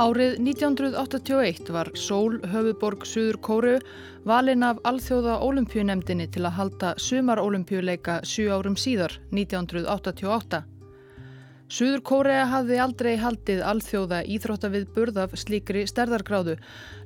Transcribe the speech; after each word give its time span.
Árið 0.00 0.38
1981 0.40 1.66
var 1.74 1.90
Sól 1.92 2.38
höfuborg 2.48 3.02
Suður 3.04 3.36
Kóru 3.44 3.74
valin 4.24 4.64
af 4.64 4.80
Alþjóða 4.88 5.34
Ólimpíunemdini 5.44 6.24
til 6.32 6.46
að 6.48 6.56
halda 6.56 6.94
sumar 6.96 7.42
ólimpíuleika 7.44 8.22
7 8.24 8.48
árum 8.48 8.80
síðar, 8.80 9.18
1988. 9.28 10.64
Suður 11.70 12.00
Kórea 12.02 12.48
hafði 12.50 12.78
aldrei 12.82 13.12
haldið 13.22 13.60
alþjóða 13.62 14.24
íþróttavið 14.34 14.88
burðaf 14.90 15.36
slíkri 15.38 15.84
stærðargráðu. 15.86 16.56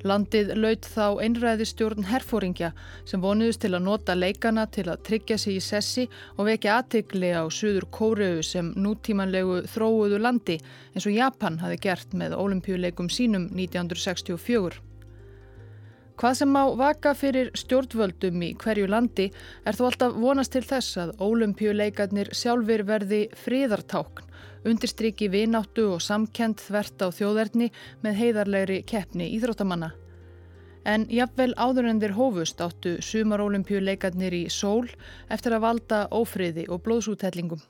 Landið 0.09 0.55
laut 0.57 0.89
þá 0.89 1.21
einræðistjórn 1.27 2.09
herfóringja 2.09 2.71
sem 3.05 3.21
vonuðist 3.21 3.61
til 3.61 3.75
að 3.77 3.85
nota 3.85 4.17
leikana 4.17 4.65
til 4.73 4.87
að 4.89 5.03
tryggja 5.11 5.37
sig 5.43 5.59
í 5.59 5.67
sessi 5.67 6.07
og 6.39 6.49
vekja 6.49 6.79
aðtikli 6.79 7.35
á 7.37 7.45
Suður 7.53 7.91
Kóreu 7.93 8.41
sem 8.41 8.73
nútímanlegu 8.73 9.61
þróuðu 9.69 10.25
landi 10.25 10.57
eins 10.57 11.05
og 11.05 11.13
Japan 11.13 11.61
hafi 11.61 11.83
gert 11.85 12.17
með 12.17 12.41
ólimpíuleikum 12.41 13.13
sínum 13.13 13.51
1964. 13.53 14.81
Hvað 16.15 16.37
sem 16.39 16.49
má 16.57 16.63
vaka 16.79 17.13
fyrir 17.13 17.53
stjórnvöldum 17.59 18.41
í 18.49 18.55
hverju 18.65 18.89
landi 18.89 19.29
er 19.67 19.77
þó 19.77 19.91
alltaf 19.91 20.17
vonast 20.25 20.57
til 20.57 20.65
þess 20.65 21.03
að 21.05 21.19
ólimpíuleikarnir 21.21 22.33
sjálfur 22.33 22.89
verði 22.89 23.27
fríðartákn 23.45 24.31
undirstriki 24.65 25.29
vináttu 25.33 25.91
og 25.95 26.03
samkend 26.03 26.63
þvert 26.65 27.05
á 27.05 27.09
þjóðerni 27.13 27.69
með 28.05 28.19
heiðarlegri 28.21 28.81
keppni 28.89 29.29
íþróttamanna. 29.37 29.93
En 30.85 31.07
jafnvel 31.09 31.53
áður 31.57 31.89
en 31.89 32.01
þeir 32.01 32.17
hófust 32.19 32.61
áttu 32.61 32.97
sumarolimpíuleikarnir 33.05 34.37
í 34.37 34.43
sól 34.53 34.89
eftir 35.33 35.57
að 35.57 35.65
valda 35.65 36.01
ófriði 36.13 36.67
og 36.69 36.85
blóðsútellingum. 36.85 37.63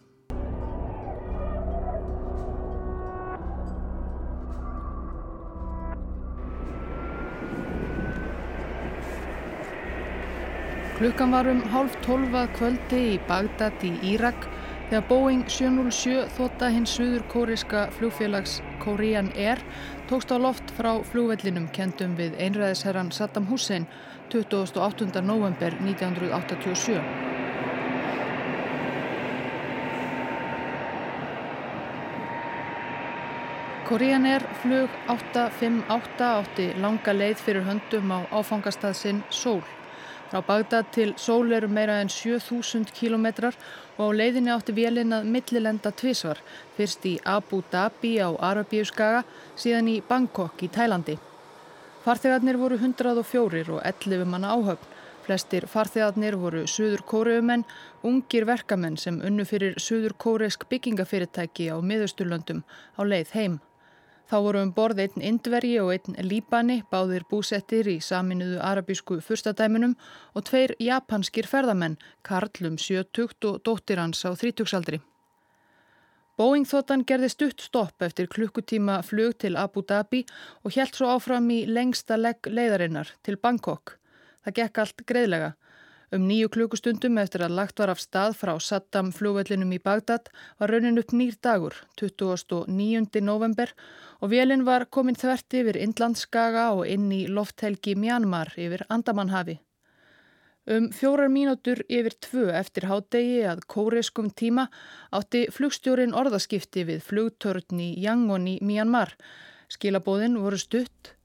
Klukkan 10.94 11.32
var 11.34 11.48
um 11.50 11.58
hálf 11.72 11.94
tólfað 12.06 12.52
kvöldi 12.54 12.98
í 13.12 13.14
Bagdad 13.26 13.82
í 13.82 13.90
Írak 14.14 14.46
þegar 14.94 15.08
Boeing 15.10 15.40
707 15.50 16.28
þóta 16.36 16.68
hins 16.70 16.92
suður 16.94 17.24
kóriska 17.26 17.80
flugfélags 17.96 18.60
Korean 18.78 19.32
Air 19.34 19.58
tókst 20.06 20.30
á 20.30 20.38
loft 20.38 20.70
frá 20.76 21.02
flugvellinum 21.02 21.66
kendum 21.74 22.14
við 22.14 22.36
einræðisherran 22.38 23.10
Saddam 23.10 23.48
Hussein 23.50 23.88
28. 24.30 25.18
november 25.26 25.74
1987. 25.82 27.02
Korean 33.90 34.30
Air 34.30 34.46
flug 34.62 34.94
858 35.10 36.28
átti 36.28 36.70
langa 36.78 37.18
leið 37.18 37.42
fyrir 37.42 37.66
höndum 37.66 38.14
á 38.14 38.22
áfangastað 38.30 38.94
sinn 39.02 39.26
Sól. 39.30 39.64
Frá 40.34 40.40
Bagdad 40.42 40.88
til 40.90 41.12
Sól 41.14 41.52
eru 41.54 41.68
meira 41.70 42.00
en 42.02 42.08
7000 42.10 42.88
kilometrar 42.90 43.54
og 43.94 44.08
á 44.10 44.18
leiðinni 44.18 44.50
átti 44.50 44.72
vélinn 44.74 45.14
að 45.14 45.28
millilenda 45.30 45.92
tvísvar, 45.94 46.40
fyrst 46.74 47.04
í 47.06 47.12
Abu 47.22 47.60
Dhabi 47.70 48.16
á 48.18 48.34
Arabíuskaga, 48.34 49.20
síðan 49.54 49.92
í 49.92 50.00
Bangkok 50.08 50.64
í 50.66 50.68
Tælandi. 50.74 51.14
Farþegarnir 52.02 52.58
voru 52.58 52.80
104 52.82 53.62
og 53.76 53.78
11 53.86 54.26
manna 54.26 54.56
áhöfn. 54.56 54.88
Flestir 55.22 55.68
farþegarnir 55.70 56.34
voru 56.34 56.64
suður 56.66 57.06
kóriumenn, 57.06 57.62
ungir 58.02 58.48
verkamenn 58.50 58.98
sem 58.98 59.22
unnu 59.22 59.46
fyrir 59.46 59.78
suður 59.78 60.18
kóreisk 60.18 60.66
byggingafyrirtæki 60.66 61.70
á 61.70 61.78
miðausturlöndum 61.78 62.66
á 62.98 63.06
leið 63.06 63.30
heim. 63.38 63.60
Þá 64.24 64.36
voru 64.40 64.60
um 64.64 64.70
borð 64.72 65.02
einn 65.04 65.24
Indvergi 65.30 65.74
og 65.82 65.90
einn 65.92 66.14
Líbani, 66.24 66.78
báðir 66.90 67.26
búsettir 67.28 67.90
í 67.92 67.98
saminuðu 68.00 68.60
arabísku 68.64 69.18
fyrstadæminum 69.20 69.98
og 70.32 70.46
tveir 70.48 70.72
japanskir 70.80 71.48
ferðamenn, 71.48 71.98
Karlum 72.24 72.78
70 72.80 73.50
og 73.50 73.60
dóttir 73.68 74.00
hans 74.00 74.24
á 74.24 74.32
þrítugsaldri. 74.32 75.02
Boeing 76.40 76.64
þóttan 76.66 77.04
gerði 77.06 77.28
stutt 77.30 77.60
stopp 77.62 78.02
eftir 78.02 78.26
klukkutíma 78.32 78.96
flug 79.06 79.36
til 79.38 79.58
Abu 79.60 79.84
Dhabi 79.86 80.24
og 80.64 80.72
helt 80.74 80.96
svo 80.96 81.12
áfram 81.12 81.46
í 81.54 81.60
lengsta 81.68 82.16
legg 82.18 82.48
leiðarinnar 82.48 83.12
til 83.22 83.36
Bangkok. 83.36 83.98
Það 84.42 84.56
gekk 84.58 84.80
allt 84.82 85.04
greiðlega. 85.06 85.52
Um 86.14 86.28
nýju 86.28 86.46
klukkustundum 86.54 87.16
eftir 87.18 87.42
að 87.42 87.56
lagt 87.58 87.80
var 87.80 87.90
af 87.90 87.98
stað 87.98 88.36
frá 88.38 88.52
Saddam 88.62 89.08
flugvellinum 89.10 89.72
í 89.74 89.80
Bagdad 89.82 90.28
var 90.60 90.70
raunin 90.70 91.00
upp 91.00 91.10
nýr 91.10 91.34
dagur, 91.42 91.74
29. 91.98 93.18
november 93.24 93.72
og 94.22 94.30
vélinn 94.30 94.62
var 94.68 94.86
komin 94.86 95.18
þvert 95.18 95.56
yfir 95.58 95.78
Indlandskaga 95.80 96.68
og 96.76 96.84
inn 96.86 97.08
í 97.10 97.24
lofthelgi 97.26 97.96
Mjanmar 97.98 98.52
yfir 98.54 98.84
Andamannhafi. 98.94 99.56
Um 100.70 100.86
fjórar 100.94 101.32
mínútur 101.32 101.82
yfir 101.88 102.14
tvö 102.28 102.44
eftir 102.60 102.86
hádegi 102.88 103.42
að 103.50 103.64
kóreskum 103.74 104.30
tíma 104.30 104.68
átti 105.10 105.48
flugstjórin 105.50 106.14
orðaskipti 106.14 106.86
við 106.92 107.02
flugtörn 107.08 107.82
í 107.82 107.90
Yangon 108.04 108.46
í 108.52 108.54
Myanmar. 108.62 109.16
Skilabóðin 109.66 110.38
voru 110.38 110.62
stutt, 110.62 111.16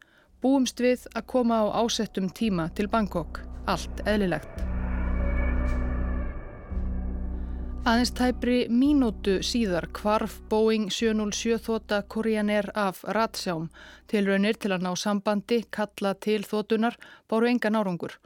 búumst 0.42 0.82
við 0.82 1.06
að 1.14 1.30
koma 1.36 1.62
á 1.62 1.86
ásettum 1.86 2.34
tíma 2.34 2.72
til 2.74 2.90
Bangkok. 2.90 3.44
Allt 3.70 4.02
eðlilegt. 4.10 4.69
Aðeins 7.88 8.12
tæpri 8.12 8.58
mínútu 8.68 9.38
síðar 9.46 9.86
kvarf 9.96 10.34
Boeing 10.52 10.90
707 10.92 11.62
þóta 11.64 12.02
Korean 12.12 12.50
Air 12.52 12.68
af 12.76 13.06
ratsjám 13.08 13.70
til 14.12 14.26
raunir 14.28 14.60
til 14.60 14.74
að 14.76 14.84
ná 14.84 14.92
sambandi, 15.00 15.62
kalla 15.72 16.12
til 16.20 16.44
þótunar, 16.44 16.98
báru 17.32 17.48
engan 17.48 17.80
árangur. 17.80 18.18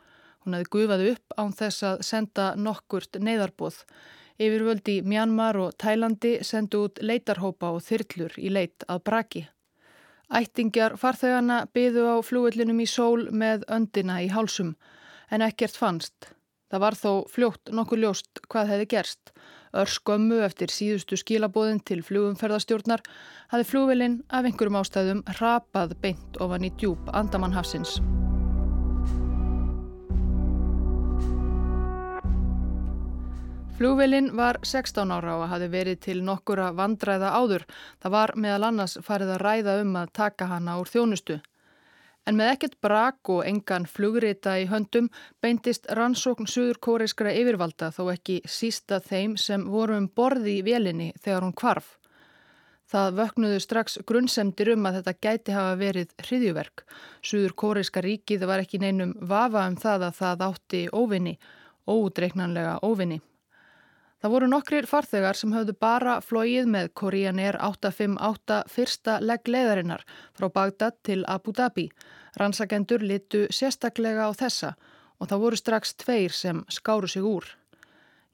Hún 0.42 0.58
hefði 0.58 0.72
gufað 0.74 1.06
upp 1.12 1.38
án 1.38 1.54
þess 1.54 1.86
að 1.92 2.04
senda 2.10 2.50
nokkurt 2.58 3.22
neyðarbóð. 3.22 3.78
Yfirvöldi 4.42 5.00
Mjanmar 5.06 5.62
og 5.62 5.78
Tælandi 5.78 6.40
sendu 6.42 6.88
út 6.88 7.02
leitarhópa 7.06 7.76
og 7.78 7.86
þyrllur 7.86 8.34
í 8.42 8.50
leit 8.50 8.90
að 8.90 9.04
braki. 9.06 9.48
Ættingjar 10.34 10.98
farþegana 10.98 11.68
byðu 11.70 12.10
á 12.10 12.18
flúvillinum 12.26 12.82
í 12.82 12.90
sól 12.90 13.30
með 13.30 13.68
öndina 13.70 14.18
í 14.26 14.32
hálsum 14.34 14.74
en 15.30 15.46
ekkert 15.46 15.78
fannst. 15.78 16.34
Það 16.72 16.84
var 16.86 16.98
þó 16.98 17.12
fljótt 17.30 17.74
nokkuð 17.76 18.04
ljóst 18.04 18.44
hvað 18.50 18.72
hefði 18.74 18.88
gerst. 18.96 19.34
Örskömmu 19.74 20.40
eftir 20.46 20.70
síðustu 20.70 21.18
skilabóðin 21.18 21.82
til 21.82 22.02
flugumferðarstjórnar 22.06 23.02
hafi 23.54 23.70
flugvelin 23.70 24.20
af 24.30 24.46
einhverjum 24.46 24.82
ástæðum 24.82 25.24
rapað 25.40 25.96
beint 26.02 26.42
ofan 26.44 26.68
í 26.70 26.74
djúb 26.78 27.10
Andamannhafsins. 27.14 27.98
Flugvelin 33.74 34.30
var 34.38 34.60
16 34.62 35.12
ára 35.12 35.40
og 35.42 35.50
hafi 35.50 35.66
verið 35.74 35.98
til 36.06 36.20
nokkura 36.24 36.70
vandræða 36.78 37.34
áður. 37.34 37.66
Það 38.00 38.14
var 38.14 38.34
meðal 38.38 38.68
annars 38.70 39.00
farið 39.02 39.34
að 39.34 39.42
ræða 39.42 39.74
um 39.82 39.98
að 39.98 40.14
taka 40.14 40.46
hana 40.52 40.78
úr 40.80 40.92
þjónustu. 40.94 41.40
En 42.24 42.38
með 42.40 42.54
ekkert 42.54 42.78
brak 42.84 43.30
og 43.34 43.42
engan 43.48 43.84
flugrita 43.90 44.54
í 44.62 44.68
höndum 44.70 45.10
beintist 45.44 45.90
rannsókn 45.92 46.48
suður 46.48 46.80
kóreiskra 46.86 47.34
yfirvalda 47.36 47.90
þó 47.92 48.06
ekki 48.14 48.38
sísta 48.48 49.02
þeim 49.04 49.36
sem 49.36 49.66
voru 49.68 49.98
um 50.00 50.08
borði 50.08 50.60
í 50.62 50.64
vélinni 50.64 51.10
þegar 51.20 51.44
hún 51.44 51.58
kvarf. 51.60 51.98
Það 52.94 53.18
vöknuðu 53.18 53.60
strax 53.64 53.98
grunnsemdir 54.08 54.72
um 54.76 54.88
að 54.88 55.00
þetta 55.00 55.14
gæti 55.26 55.56
hafa 55.56 55.76
verið 55.80 56.16
hriðjuverk. 56.24 56.86
Suður 57.26 57.56
kóreiska 57.60 58.04
ríkið 58.06 58.48
var 58.48 58.64
ekki 58.64 58.80
neinum 58.80 59.16
vafa 59.20 59.68
um 59.68 59.78
það 59.82 60.08
að 60.08 60.18
það 60.22 60.48
átti 60.48 60.82
óvinni, 60.94 61.38
ódreiknanlega 61.90 62.78
óvinni. 62.86 63.20
Það 64.24 64.32
voru 64.32 64.48
nokkrir 64.48 64.86
farþegar 64.88 65.36
sem 65.36 65.52
höfðu 65.52 65.74
bara 65.84 66.12
flóið 66.24 66.70
með 66.72 66.86
Korean 66.96 67.42
Air 67.44 67.58
858 67.60 68.60
fyrsta 68.72 69.18
legg 69.20 69.50
leðarinnar 69.52 70.06
frá 70.32 70.46
Bagdad 70.48 70.96
til 71.04 71.26
Abu 71.28 71.52
Dhabi. 71.52 71.90
Rannsakendur 72.40 73.04
litu 73.04 73.42
sérstaklega 73.52 74.24
á 74.24 74.32
þessa 74.32 74.70
og 75.20 75.28
það 75.28 75.44
voru 75.44 75.60
strax 75.60 75.92
tveir 76.06 76.32
sem 76.32 76.64
skáru 76.72 77.12
sig 77.12 77.28
úr. 77.28 77.44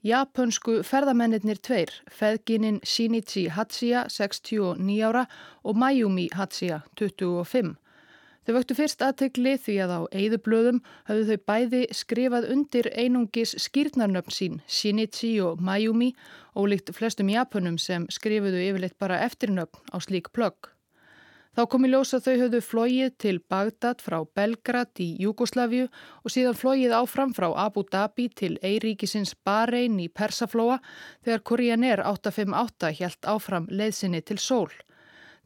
Japönsku 0.06 0.76
ferðamennir 0.86 1.58
tveir, 1.58 1.90
feðgininn 2.06 2.78
Shinichi 2.86 3.48
Hatsuya 3.50 4.04
69 4.06 5.02
ára 5.10 5.26
og 5.66 5.74
Mayumi 5.74 6.28
Hatsuya 6.38 6.84
25. 7.02 7.74
Þau 8.50 8.56
vöktu 8.56 8.74
fyrst 8.74 9.02
aðtegli 9.06 9.50
því 9.62 9.74
að 9.84 9.90
á 9.94 10.00
eigðublöðum 10.10 10.78
hafðu 11.06 11.26
þau 11.28 11.42
bæði 11.50 11.82
skrifað 11.94 12.48
undir 12.50 12.88
einungis 12.98 13.52
skýrnarnöfn 13.62 14.34
sín, 14.34 14.56
Shinichi 14.66 15.30
og 15.38 15.62
Mayumi, 15.62 16.08
ólíkt 16.58 16.90
flestum 16.96 17.30
japunum 17.30 17.76
sem 17.78 18.08
skrifuðu 18.10 18.64
yfirleitt 18.64 18.98
bara 18.98 19.20
eftirnöfn 19.28 19.94
á 19.94 20.02
slík 20.02 20.32
plögg. 20.34 20.72
Þá 21.54 21.62
kom 21.70 21.86
í 21.86 21.92
ljós 21.92 22.10
að 22.18 22.26
þau 22.26 22.34
höfðu 22.42 22.62
flóið 22.72 23.14
til 23.22 23.36
Bagdad 23.54 24.02
frá 24.02 24.18
Belgrad 24.34 24.98
í 24.98 25.08
Júgoslaviu 25.22 25.86
og 25.86 26.34
síðan 26.34 26.58
flóið 26.58 26.98
áfram 26.98 27.38
frá 27.38 27.52
Abu 27.54 27.86
Dhabi 27.86 28.32
til 28.34 28.56
Eiríkisins 28.66 29.38
Bahrein 29.46 30.02
í 30.02 30.10
Persaflóa 30.10 30.82
þegar 31.22 31.46
Korean 31.46 31.86
Air 31.86 32.02
858 32.02 32.96
helt 32.98 33.34
áfram 33.38 33.70
leiðsinni 33.70 34.26
til 34.26 34.42
sól. 34.42 34.74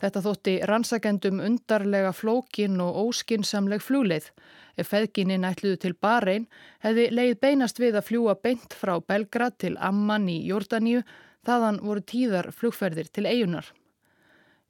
Þetta 0.02 0.22
þótti 0.24 0.54
rannsakendum 0.68 1.40
undarlega 1.40 2.10
flókin 2.12 2.80
og 2.82 2.96
óskinsamleg 3.04 3.82
flugleið. 3.82 4.30
Ef 4.76 4.90
feðgininn 4.90 5.46
ætluðu 5.46 5.78
til 5.84 5.94
Bahrein 5.94 6.48
hefði 6.82 7.06
leið 7.14 7.36
beinast 7.44 7.78
við 7.78 8.00
að 8.00 8.08
fljúa 8.08 8.34
beint 8.42 8.74
frá 8.74 8.96
Belgrad 8.98 9.56
til 9.62 9.76
Amman 9.78 10.26
í 10.28 10.40
Jórdaníu 10.48 11.04
þaðan 11.46 11.80
voru 11.84 12.02
tíðar 12.02 12.50
flugferðir 12.52 13.10
til 13.14 13.26
eigunar. 13.30 13.70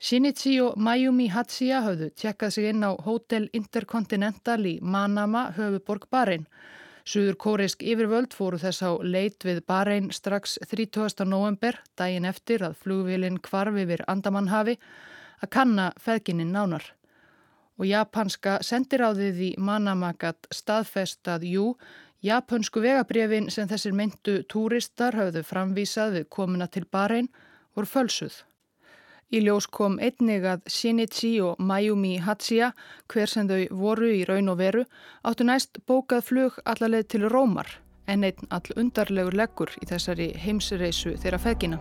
Shinichi 0.05 0.59
og 0.61 0.77
Mayumi 0.77 1.31
Hatsuya 1.33 1.81
hafðu 1.87 2.11
tjekkað 2.13 2.51
sig 2.53 2.67
inn 2.69 2.85
á 2.85 2.93
Hotel 3.07 3.47
Intercontinental 3.57 4.61
í 4.69 4.75
Manama, 4.83 5.47
höfuborg 5.57 6.11
Bahrein. 6.13 6.45
Suður 7.09 7.39
kórisk 7.41 7.83
yfirvöld 7.85 8.35
fóru 8.37 8.59
þess 8.61 8.85
á 8.85 8.93
leit 9.01 9.45
við 9.45 9.63
Bahrein 9.69 10.11
strax 10.13 10.59
30. 10.69 11.25
november, 11.29 11.79
daginn 11.97 12.29
eftir 12.29 12.65
að 12.65 12.77
flugvílinn 12.85 13.41
kvarfi 13.45 13.87
við 13.89 14.05
Andamannhafi, 14.09 14.77
að 15.43 15.51
kanna 15.57 15.91
feðgininn 16.01 16.53
nánar. 16.55 16.87
Og 17.79 17.89
japanska 17.91 18.61
sendiráðið 18.63 19.41
í 19.49 19.51
Manamagat 19.59 20.47
staðfest 20.55 21.27
að 21.27 21.47
jú, 21.51 21.67
japansku 22.23 22.81
vegabrefin 22.81 23.51
sem 23.51 23.69
þessir 23.69 23.95
myndu 23.97 24.41
túristar 24.49 25.17
hafðu 25.19 25.43
framvísað 25.45 26.19
við 26.19 26.29
komuna 26.31 26.71
til 26.71 26.87
Bahrein 26.87 27.31
voru 27.75 27.91
fölsuð. 27.91 28.45
Í 29.35 29.41
ljós 29.43 29.67
kom 29.67 29.97
einnig 29.99 30.45
að 30.47 30.69
Shinichi 30.71 31.33
og 31.43 31.59
Mayumi 31.59 32.19
Hatsuya, 32.23 32.71
hver 33.11 33.31
sem 33.31 33.49
þau 33.51 33.65
voru 33.75 34.13
í 34.13 34.23
raun 34.29 34.53
og 34.53 34.61
veru, 34.61 34.85
áttu 35.27 35.49
næst 35.49 35.83
bókað 35.89 36.29
flug 36.29 36.61
allarleið 36.63 37.09
til 37.17 37.29
Rómar, 37.33 37.79
en 38.07 38.29
einn 38.29 38.51
all 38.55 38.77
undarlegur 38.77 39.35
leggur 39.35 39.75
í 39.83 39.89
þessari 39.91 40.35
heimsreisu 40.39 41.17
þeirra 41.19 41.43
feðgina. 41.49 41.81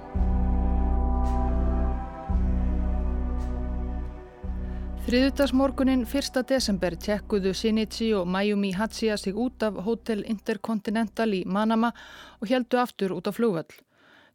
Þriðutarsmorgunin 5.04 6.06
1. 6.08 6.38
desember 6.48 6.94
tjekkuðu 6.96 7.52
Shinichi 7.52 8.06
og 8.16 8.24
Mayumi 8.32 8.70
Hatsuya 8.72 9.18
sig 9.20 9.36
út 9.36 9.66
af 9.68 9.82
Hotel 9.84 10.22
Intercontinental 10.32 11.34
í 11.36 11.42
Manama 11.44 11.90
og 12.40 12.48
heldu 12.48 12.80
aftur 12.80 13.12
út 13.12 13.28
á 13.28 13.36
flugvall. 13.36 13.68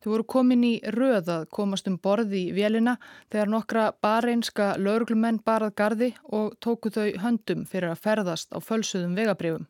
Þau 0.05 0.11
voru 0.13 0.27
komin 0.29 0.67
í 0.69 0.75
röð 0.93 1.31
að 1.33 1.47
komast 1.57 1.89
um 1.89 1.97
borði 1.97 2.43
í 2.51 2.53
vélina 2.53 2.99
þegar 3.33 3.53
nokkra 3.55 3.87
bareinska 4.05 4.67
lauruglumenn 4.77 5.41
barað 5.41 5.73
gardi 5.81 6.11
og 6.29 6.59
tóku 6.61 6.93
þau 6.93 7.17
höndum 7.25 7.65
fyrir 7.65 7.95
að 7.95 8.05
ferðast 8.05 8.53
á 8.53 8.61
fölsuðum 8.61 9.17
vegabrifum. 9.17 9.65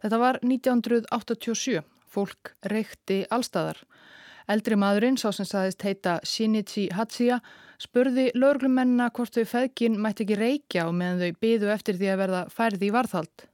Þetta 0.00 0.22
var 0.24 0.40
1987. 0.40 1.84
Fólk 2.08 2.54
reykti 2.64 3.26
allstæðar. 3.28 3.84
Eldri 4.50 4.78
maðurinn, 4.78 5.18
sá 5.20 5.30
sem 5.34 5.46
saðist 5.46 5.84
heita 5.86 6.18
Shinichi 6.26 6.88
Hatsuya, 6.94 7.38
spurði 7.82 8.30
lauruglumennina 8.34 9.10
hvort 9.14 9.36
þau 9.36 9.46
feðkin 9.48 9.98
mætti 10.02 10.26
ekki 10.26 10.38
reykja 10.38 10.86
og 10.88 10.96
meðan 10.98 11.22
þau 11.22 11.40
byðu 11.44 11.72
eftir 11.74 11.98
því 11.98 12.12
að 12.12 12.20
verða 12.22 12.42
færði 12.52 12.88
í 12.88 12.94
varðhald. 12.94 13.46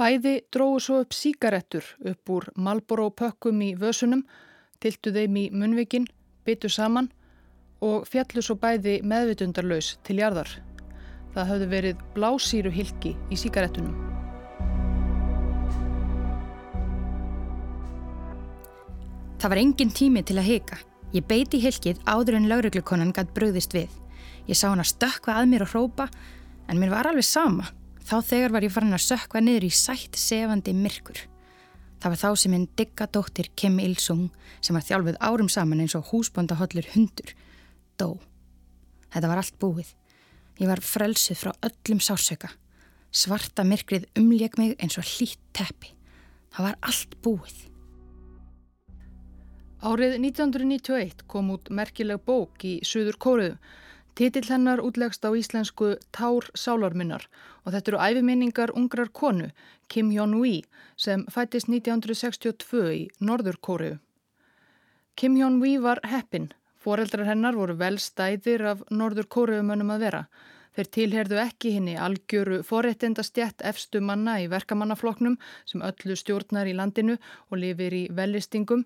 Bæði 0.00 0.34
dróðu 0.52 0.80
svo 0.80 1.00
upp 1.04 1.16
síkarettur 1.16 1.88
upp 2.08 2.32
úr 2.32 2.48
Malboro 2.56 3.10
pökkum 3.12 3.60
í 3.64 3.74
vösunum 3.76 4.24
tiltu 4.80 5.12
þeim 5.12 5.36
í 5.36 5.48
munvikin, 5.52 6.06
byttu 6.44 6.70
saman 6.72 7.10
og 7.84 8.06
fjallu 8.08 8.44
svo 8.44 8.56
bæði 8.60 9.00
meðvitundarlaus 9.04 9.96
til 10.04 10.20
jarðar. 10.20 10.52
Það 11.34 11.50
hafði 11.52 11.72
verið 11.74 12.06
blásýru 12.16 12.72
hilki 12.74 13.16
í 13.30 13.38
síkaretunum. 13.38 14.09
Það 19.40 19.48
var 19.54 19.58
engin 19.62 19.90
tími 19.96 20.20
til 20.20 20.34
að 20.36 20.48
hika. 20.50 20.76
Ég 21.16 21.24
beiti 21.24 21.56
hilkið 21.62 22.02
áður 22.04 22.36
en 22.36 22.48
lauruglukonan 22.50 23.12
gætt 23.16 23.30
bröðist 23.32 23.72
við. 23.72 23.88
Ég 24.44 24.58
sá 24.58 24.66
hann 24.68 24.82
að 24.82 24.90
stökka 24.90 25.32
að 25.32 25.46
mér 25.48 25.64
og 25.64 25.70
hrópa, 25.72 26.10
en 26.68 26.76
mér 26.76 26.92
var 26.92 27.08
alveg 27.08 27.24
sama. 27.24 27.70
Þá 28.04 28.16
þegar 28.28 28.52
var 28.52 28.66
ég 28.66 28.74
farin 28.74 28.92
að 28.92 29.06
sökka 29.06 29.40
niður 29.40 29.64
í 29.64 29.70
sætt 29.72 30.18
sefandi 30.20 30.74
myrkur. 30.76 31.22
Það 32.04 32.12
var 32.12 32.20
þá 32.20 32.42
sem 32.42 32.52
minn 32.52 32.66
digga 32.76 33.06
dóttir 33.16 33.48
Kim 33.56 33.80
Il-sung 33.80 34.28
sem 34.60 34.76
var 34.76 34.84
þjálfuð 34.84 35.18
árum 35.24 35.48
saman 35.48 35.80
eins 35.86 35.96
og 35.96 36.12
húsbóndahollur 36.12 36.92
hundur 36.92 37.32
dó. 37.96 38.20
Þetta 39.08 39.32
var 39.32 39.40
allt 39.40 39.56
búið. 39.56 39.94
Ég 40.60 40.68
var 40.68 40.84
frelsuð 40.84 41.40
frá 41.46 41.54
öllum 41.64 42.04
sársöka. 42.04 42.52
Svarta 43.08 43.64
myrkrið 43.64 44.04
umlék 44.20 44.60
mig 44.60 44.76
eins 44.76 45.00
og 45.00 45.08
hlýtt 45.16 45.40
teppi. 45.56 45.96
Það 46.52 46.68
var 46.68 46.80
allt 46.92 47.20
búið. 47.24 47.69
Árið 49.80 50.18
1991 50.20 51.22
kom 51.26 51.54
út 51.54 51.70
merkileg 51.72 52.20
bók 52.28 52.64
í 52.68 52.78
Suður 52.84 53.16
Kóruðu 53.16 53.54
Titill 54.20 54.50
hennar 54.52 54.82
útlegst 54.84 55.24
á 55.24 55.32
íslensku 55.32 55.94
Tár 56.12 56.44
sálarminnar 56.52 57.22
og 57.64 57.72
þetta 57.72 57.90
eru 57.92 58.00
æfiminningar 58.04 58.72
ungrar 58.76 59.08
konu, 59.08 59.46
Kim 59.88 60.10
Jong-ui, 60.12 60.60
sem 60.96 61.22
fættist 61.32 61.70
1962 61.72 62.82
í 62.92 63.02
Norður 63.24 63.56
Kóriu. 63.64 63.94
Kim 65.16 65.38
Jong-ui 65.40 65.78
var 65.80 66.02
heppin. 66.04 66.50
Fóreldrar 66.76 67.28
hennar 67.30 67.56
voru 67.56 67.78
vel 67.80 67.96
stæðir 67.96 68.66
af 68.74 68.82
Norður 68.90 69.28
Kóriumönnum 69.32 69.94
að 69.94 70.04
vera. 70.04 70.20
Þeir 70.76 70.90
tilherðu 70.96 71.38
ekki 71.40 71.72
henni 71.78 71.94
algjöru 71.96 72.60
forréttinda 72.68 73.24
stjætt 73.24 73.64
efstu 73.64 74.04
manna 74.04 74.36
í 74.44 74.50
verkamannafloknum 74.52 75.38
sem 75.64 75.80
öllu 75.80 76.18
stjórnar 76.20 76.68
í 76.68 76.76
landinu 76.76 77.16
og 77.48 77.62
lifir 77.64 77.96
í 77.96 78.04
vellistingum 78.12 78.84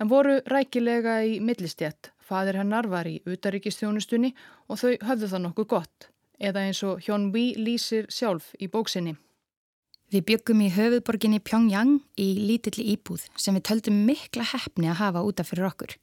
en 0.00 0.10
voru 0.10 0.40
rækilega 0.50 1.20
í 1.26 1.38
millistjætt 1.40 2.14
Fadir 2.24 2.56
hennar 2.56 2.88
var 2.88 3.08
í 3.08 3.18
utaríkistjónustunni 3.28 4.32
og 4.72 4.80
þau 4.80 4.94
höfðu 5.04 5.28
það 5.28 5.42
nokkuð 5.44 5.68
gott, 5.74 6.08
eða 6.40 6.64
eins 6.64 6.80
og 6.86 7.02
Hjón 7.04 7.28
Ví 7.34 7.52
lýsir 7.60 8.08
sjálf 8.08 8.54
í 8.56 8.68
bóksinni. 8.72 9.18
Við 10.12 10.24
byggum 10.30 10.62
í 10.64 10.70
höfuðborginni 10.72 11.40
Pyongyang 11.44 11.98
í 12.20 12.28
lítilli 12.48 12.86
íbúð 12.94 13.26
sem 13.36 13.56
við 13.56 13.66
töldum 13.68 14.02
mikla 14.08 14.46
hefni 14.54 14.88
að 14.88 15.00
hafa 15.02 15.24
útaf 15.26 15.50
fyrir 15.52 15.68
okkur. 15.68 15.96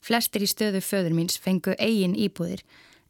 Flestir 0.00 0.42
í 0.42 0.48
stöðu 0.50 0.80
föður 0.82 1.14
míns 1.14 1.38
fengu 1.38 1.76
eigin 1.78 2.16
íbúðir 2.16 2.64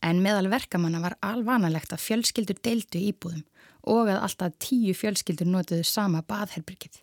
en 0.05 0.21
meðal 0.25 0.50
verkamanna 0.53 1.00
var 1.05 1.17
alvanalegt 1.25 1.94
að 1.94 2.05
fjölskyldur 2.09 2.61
deildu 2.65 3.00
íbúðum 3.12 3.44
og 3.88 4.11
að 4.11 4.25
alltaf 4.26 4.56
tíu 4.61 4.93
fjölskyldur 4.97 5.49
notuðu 5.49 5.87
sama 5.87 6.25
baðherbyrgið. 6.29 6.99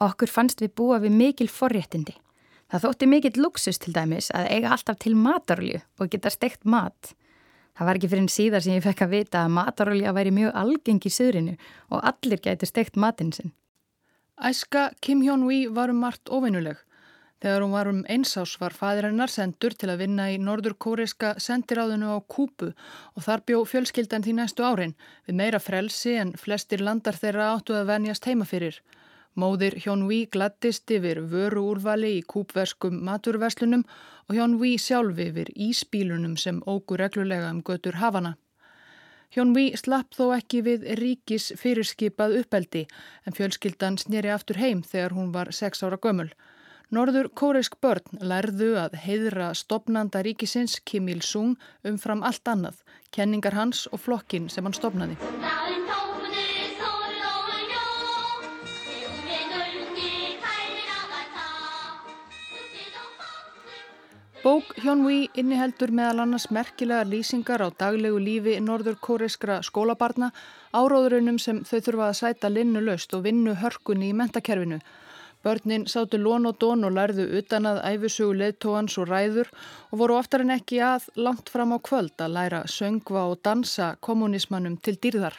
Okkur 0.00 0.28
fannst 0.32 0.62
við 0.64 0.74
búa 0.76 0.98
við 1.02 1.16
mikil 1.16 1.48
forréttindi 1.52 2.16
Það 2.70 2.84
þótti 2.84 3.06
mikill 3.10 3.38
luxus 3.42 3.80
til 3.82 3.92
dæmis 3.94 4.28
að 4.30 4.48
eiga 4.54 4.74
alltaf 4.74 4.98
til 5.02 5.16
matarolju 5.18 5.80
og 5.98 6.10
geta 6.12 6.30
steikt 6.30 6.62
mat. 6.62 7.14
Það 7.74 7.88
var 7.88 7.98
ekki 7.98 8.10
fyrir 8.12 8.22
en 8.22 8.30
síðar 8.30 8.62
sem 8.62 8.76
ég 8.76 8.84
fekk 8.84 9.02
að 9.06 9.14
vita 9.16 9.40
að 9.42 9.56
matarolja 9.56 10.12
væri 10.14 10.32
mjög 10.36 10.58
algeng 10.60 11.00
í 11.02 11.10
söðrinu 11.10 11.56
og 11.90 12.04
allir 12.12 12.42
gæti 12.44 12.68
steikt 12.70 13.00
matinn 13.00 13.32
sinn. 13.34 13.50
Æska 14.38 14.90
Kim 15.02 15.24
Hyun-wee 15.24 15.66
var 15.74 15.90
um 15.90 15.98
margt 16.04 16.30
ofinnuleg. 16.30 16.78
Þegar 17.42 17.64
hún 17.64 17.74
var 17.74 17.90
um 17.90 18.00
einsás 18.06 18.54
var 18.60 18.76
fadir 18.76 19.08
hennar 19.08 19.32
sendur 19.32 19.74
til 19.74 19.90
að 19.90 20.04
vinna 20.04 20.28
í 20.30 20.38
norður 20.38 20.76
kóreiska 20.78 21.32
sendiráðinu 21.42 22.12
á 22.14 22.18
Kúpu 22.22 22.70
og 23.16 23.24
þar 23.24 23.42
bjó 23.48 23.64
fjölskyldan 23.66 24.22
því 24.22 24.36
næstu 24.38 24.62
árin 24.62 24.94
við 25.26 25.40
meira 25.40 25.58
frelsi 25.58 26.14
en 26.20 26.36
flestir 26.38 26.84
landar 26.84 27.18
þeirra 27.18 27.54
áttu 27.56 27.74
að 27.74 27.88
venjast 27.96 28.28
heima 28.28 28.46
fyrir. 28.46 28.78
Móðir 29.38 29.76
Hjón 29.78 30.08
Ví 30.10 30.24
glattist 30.26 30.90
yfir 30.90 31.20
vöru 31.30 31.62
úrvali 31.70 32.16
í 32.18 32.22
kúpverskum 32.26 32.96
maturverslunum 33.06 33.84
og 34.26 34.34
Hjón 34.34 34.56
Ví 34.58 34.72
sjálf 34.82 35.20
yfir 35.22 35.52
íspílunum 35.54 36.34
sem 36.36 36.58
ógur 36.66 36.98
reglulega 36.98 37.52
um 37.54 37.60
götur 37.62 38.00
hafana. 38.02 38.34
Hjón 39.30 39.54
Ví 39.54 39.68
slapp 39.78 40.16
þó 40.18 40.32
ekki 40.34 40.64
við 40.66 40.88
ríkis 40.98 41.52
fyrirskipað 41.60 42.40
uppeldi 42.40 42.88
en 43.22 43.36
fjölskyldan 43.36 44.00
snýri 44.02 44.32
aftur 44.34 44.58
heim 44.58 44.82
þegar 44.82 45.14
hún 45.14 45.30
var 45.30 45.52
sex 45.54 45.84
ára 45.86 46.00
gömul. 46.02 46.32
Norður 46.90 47.28
kóreisk 47.38 47.76
börn 47.78 48.18
lærðu 48.18 48.72
að 48.82 48.96
heiðra 49.04 49.52
stopnanda 49.54 50.24
ríkisins 50.26 50.80
Kim 50.82 51.06
Il-sung 51.06 51.54
umfram 51.86 52.26
allt 52.26 52.50
annað, 52.50 52.82
kenningar 53.14 53.54
hans 53.54 53.86
og 53.94 54.02
flokkin 54.02 54.50
sem 54.50 54.66
hann 54.66 54.74
stopnaði. 54.74 55.14
Bók 64.40 64.70
Hjónví 64.80 65.26
inniheldur 65.36 65.90
meðal 65.92 66.22
annars 66.22 66.46
merkilega 66.48 67.04
lýsingar 67.04 67.60
á 67.60 67.68
daglegu 67.76 68.16
lífi 68.16 68.54
norður 68.64 68.94
kóreiskra 69.04 69.58
skólabarna, 69.60 70.30
áróðurinnum 70.72 71.36
sem 71.36 71.58
þau 71.68 71.82
þurfa 71.84 72.06
að 72.06 72.16
sæta 72.20 72.48
linnu 72.48 72.80
löst 72.86 73.12
og 73.12 73.26
vinnu 73.26 73.52
hörkunni 73.60 74.08
í 74.08 74.16
mentakerfinu. 74.16 74.78
Börnin 75.44 75.84
sátu 75.84 76.16
lón 76.16 76.48
og 76.48 76.56
dón 76.56 76.88
og 76.88 76.96
lærðu 76.96 77.28
utan 77.36 77.68
að 77.68 77.82
æfisugu 77.90 78.38
leðtóans 78.40 78.96
og 78.96 79.12
ræður 79.12 79.52
og 79.90 80.00
voru 80.06 80.16
oftar 80.22 80.46
en 80.46 80.56
ekki 80.56 80.80
að 80.88 81.12
langt 81.20 81.52
fram 81.52 81.76
á 81.76 81.78
kvöld 81.84 82.16
að 82.16 82.34
læra 82.38 82.64
söngva 82.64 83.28
og 83.28 83.42
dansa 83.44 83.92
kommunismannum 84.00 84.80
til 84.80 84.96
dýrðar. 84.96 85.36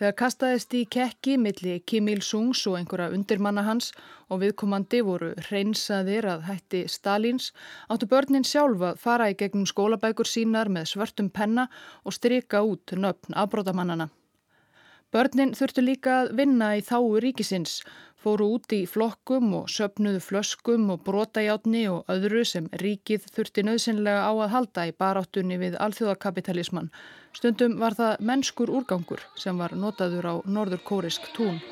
Þegar 0.00 0.14
kastaðist 0.16 0.72
í 0.72 0.78
kekki 0.88 1.34
milli 1.36 1.74
Kim 1.84 2.06
Il-sungs 2.08 2.62
og 2.70 2.78
einhverja 2.78 3.12
undirmanna 3.12 3.66
hans 3.66 3.90
og 4.32 4.38
viðkomandi 4.40 5.02
voru 5.04 5.34
hreinsaðir 5.50 6.24
að 6.24 6.46
hætti 6.46 6.80
Stalins, 6.88 7.50
áttu 7.92 8.08
börnin 8.08 8.46
sjálf 8.48 8.80
að 8.80 9.02
fara 9.02 9.26
í 9.28 9.36
gegnum 9.36 9.68
skólabækur 9.68 10.30
sínar 10.30 10.72
með 10.72 10.88
svörtum 10.94 11.28
penna 11.28 11.66
og 12.00 12.16
stryka 12.16 12.62
út 12.64 12.96
nöfn 12.96 13.36
afbrótamannana. 13.44 14.08
Börnin 15.12 15.52
þurftu 15.58 15.84
líka 15.84 16.16
að 16.22 16.32
vinna 16.38 16.70
í 16.78 16.86
þáu 16.86 17.20
ríkisins, 17.20 17.82
fóru 18.20 18.46
út 18.56 18.72
í 18.76 18.82
flokkum 18.88 19.54
og 19.60 19.70
söpnuðu 19.72 20.20
flöskum 20.24 20.90
og 20.94 21.02
brotajátni 21.06 21.86
og 21.92 22.10
öðru 22.12 22.44
sem 22.48 22.68
ríkið 22.82 23.26
þurfti 23.34 23.64
nöðsynlega 23.64 24.26
á 24.28 24.32
að 24.32 24.52
halda 24.54 24.86
í 24.90 24.94
baráttunni 25.02 25.58
við 25.60 25.78
alþjóðakapitalismann. 25.86 26.92
Stundum 27.36 27.78
var 27.80 27.96
það 27.96 28.24
mennskur 28.30 28.72
úrgangur 28.74 29.24
sem 29.38 29.56
var 29.56 29.76
notaður 29.78 30.28
á 30.28 30.34
norður 30.44 30.84
kórisk 30.84 31.30
tún. 31.36 31.62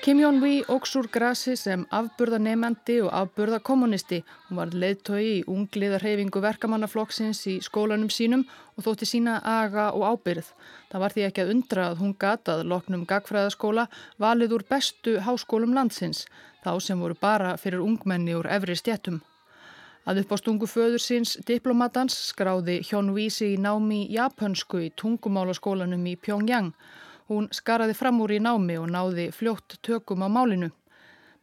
Kim 0.00 0.16
Jong-vi 0.16 0.62
óks 0.72 0.94
úr 0.96 1.10
grasi 1.12 1.52
sem 1.60 1.82
afburðanemandi 1.92 2.94
og 3.04 3.10
afburðakommunisti. 3.18 4.22
Hún 4.48 4.56
var 4.56 4.70
leiðtói 4.72 5.24
í 5.26 5.42
ungliðarhefingu 5.44 6.40
verkamannaflokksins 6.40 7.42
í 7.52 7.58
skólanum 7.60 8.08
sínum 8.08 8.46
og 8.78 8.86
þótti 8.86 9.08
sína 9.10 9.34
aga 9.44 9.90
og 9.92 10.06
ábyrð. 10.08 10.48
Það 10.88 11.02
var 11.04 11.14
því 11.16 11.24
ekki 11.26 11.42
að 11.44 11.52
undra 11.52 11.84
að 11.90 12.00
hún 12.00 12.14
gatað 12.24 12.62
loknum 12.72 13.02
gagfræðaskóla 13.10 13.84
valið 14.24 14.54
úr 14.56 14.64
bestu 14.70 15.18
háskólum 15.26 15.76
landsins, 15.76 16.24
þá 16.64 16.72
sem 16.80 17.04
voru 17.04 17.18
bara 17.20 17.52
fyrir 17.60 17.84
ungmenni 17.84 18.38
úr 18.38 18.48
efri 18.48 18.78
stjættum. 18.80 19.20
Að 20.08 20.22
upp 20.22 20.32
á 20.32 20.36
stungu 20.40 20.70
föður 20.70 21.04
síns 21.04 21.36
diplomatans 21.44 22.16
skráði 22.32 22.80
Hjón 22.88 23.12
Vísi 23.12 23.52
í 23.52 23.60
námi 23.60 24.06
japansku 24.08 24.80
í 24.80 24.90
tungumálaskólanum 24.96 26.08
í 26.08 26.16
Pyongyang 26.16 26.72
Hún 27.30 27.46
skaraði 27.54 27.94
fram 27.94 28.16
úr 28.24 28.32
í 28.34 28.40
námi 28.42 28.74
og 28.82 28.88
náði 28.90 29.28
fljótt 29.30 29.76
tökum 29.86 30.24
á 30.26 30.28
málinu. 30.34 30.72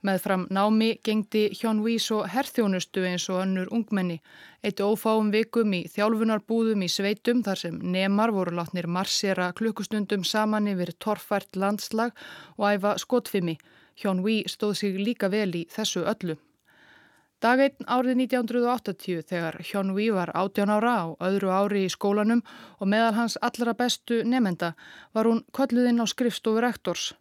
Með 0.03 0.17
fram 0.21 0.41
námi 0.51 0.89
gengdi 0.99 1.45
Hjón 1.55 1.79
Vís 1.85 2.09
og 2.11 2.27
herþjónustu 2.33 3.05
eins 3.07 3.29
og 3.31 3.39
önnur 3.45 3.71
ungmenni. 3.71 4.17
Eitt 4.67 4.83
ófáum 4.83 5.31
vikum 5.31 5.71
í 5.73 5.85
þjálfunarbúðum 5.93 6.83
í 6.83 6.89
sveitum 6.91 7.39
þar 7.47 7.61
sem 7.63 7.79
nemar 7.95 8.35
voru 8.35 8.57
látnir 8.59 8.87
marsera 8.87 9.53
klukkustundum 9.57 10.27
saman 10.27 10.67
yfir 10.73 10.91
torfært 10.99 11.55
landslag 11.55 12.11
og 12.57 12.67
æfa 12.73 12.97
skotfimi. 13.01 13.55
Hjón 13.97 14.21
Ví 14.27 14.43
stóð 14.51 14.75
sig 14.83 14.99
líka 14.99 15.31
vel 15.31 15.55
í 15.55 15.65
þessu 15.71 16.03
öllu. 16.03 16.37
Daginn 17.37 17.85
árið 17.85 18.15
1980 18.23 19.19
þegar 19.29 19.59
Hjón 19.61 19.91
Ví 19.93 20.07
var 20.09 20.31
18 20.33 20.71
ára 20.73 20.93
á 21.05 21.07
öðru 21.27 21.51
ári 21.53 21.83
í 21.85 21.91
skólanum 21.93 22.41
og 22.81 22.89
meðal 22.89 23.13
hans 23.13 23.35
allra 23.45 23.75
bestu 23.77 24.23
nefenda 24.25 24.71
var 25.13 25.29
hún 25.29 25.43
kolluðinn 25.53 26.01
á 26.01 26.05
skrifstofu 26.09 26.63
rektors. 26.65 27.11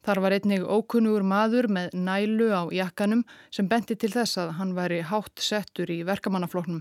Þar 0.00 0.22
var 0.24 0.36
einnig 0.38 0.64
ókunnugur 0.64 1.26
maður 1.26 1.68
með 1.68 1.92
nælu 1.92 2.48
á 2.48 2.64
jakkanum 2.72 3.26
sem 3.52 3.68
benti 3.68 3.98
til 4.00 4.08
þess 4.14 4.40
að 4.40 4.54
hann 4.56 4.72
væri 4.72 5.02
hátt 5.04 5.36
settur 5.36 5.92
í 5.92 6.00
verkamannafloknum. 6.08 6.80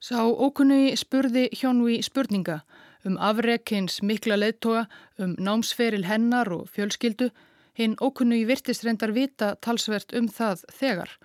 Sá 0.00 0.24
ókunnugi 0.24 0.96
spurði 0.96 1.50
Hjón 1.52 1.84
Ví 1.84 2.00
spurninga 2.00 2.62
um 3.04 3.20
afrekins 3.20 4.00
mikla 4.00 4.40
leittoga, 4.40 4.86
um 5.20 5.36
námsferil 5.36 6.08
hennar 6.08 6.48
og 6.48 6.68
fjölskyldu. 6.72 7.28
Hinn 7.76 8.00
ókunnugi 8.00 8.48
virtist 8.48 8.84
reyndar 8.86 9.12
vita 9.12 9.56
talsvert 9.60 10.16
um 10.16 10.32
það 10.32 10.64
þegar 10.72 11.18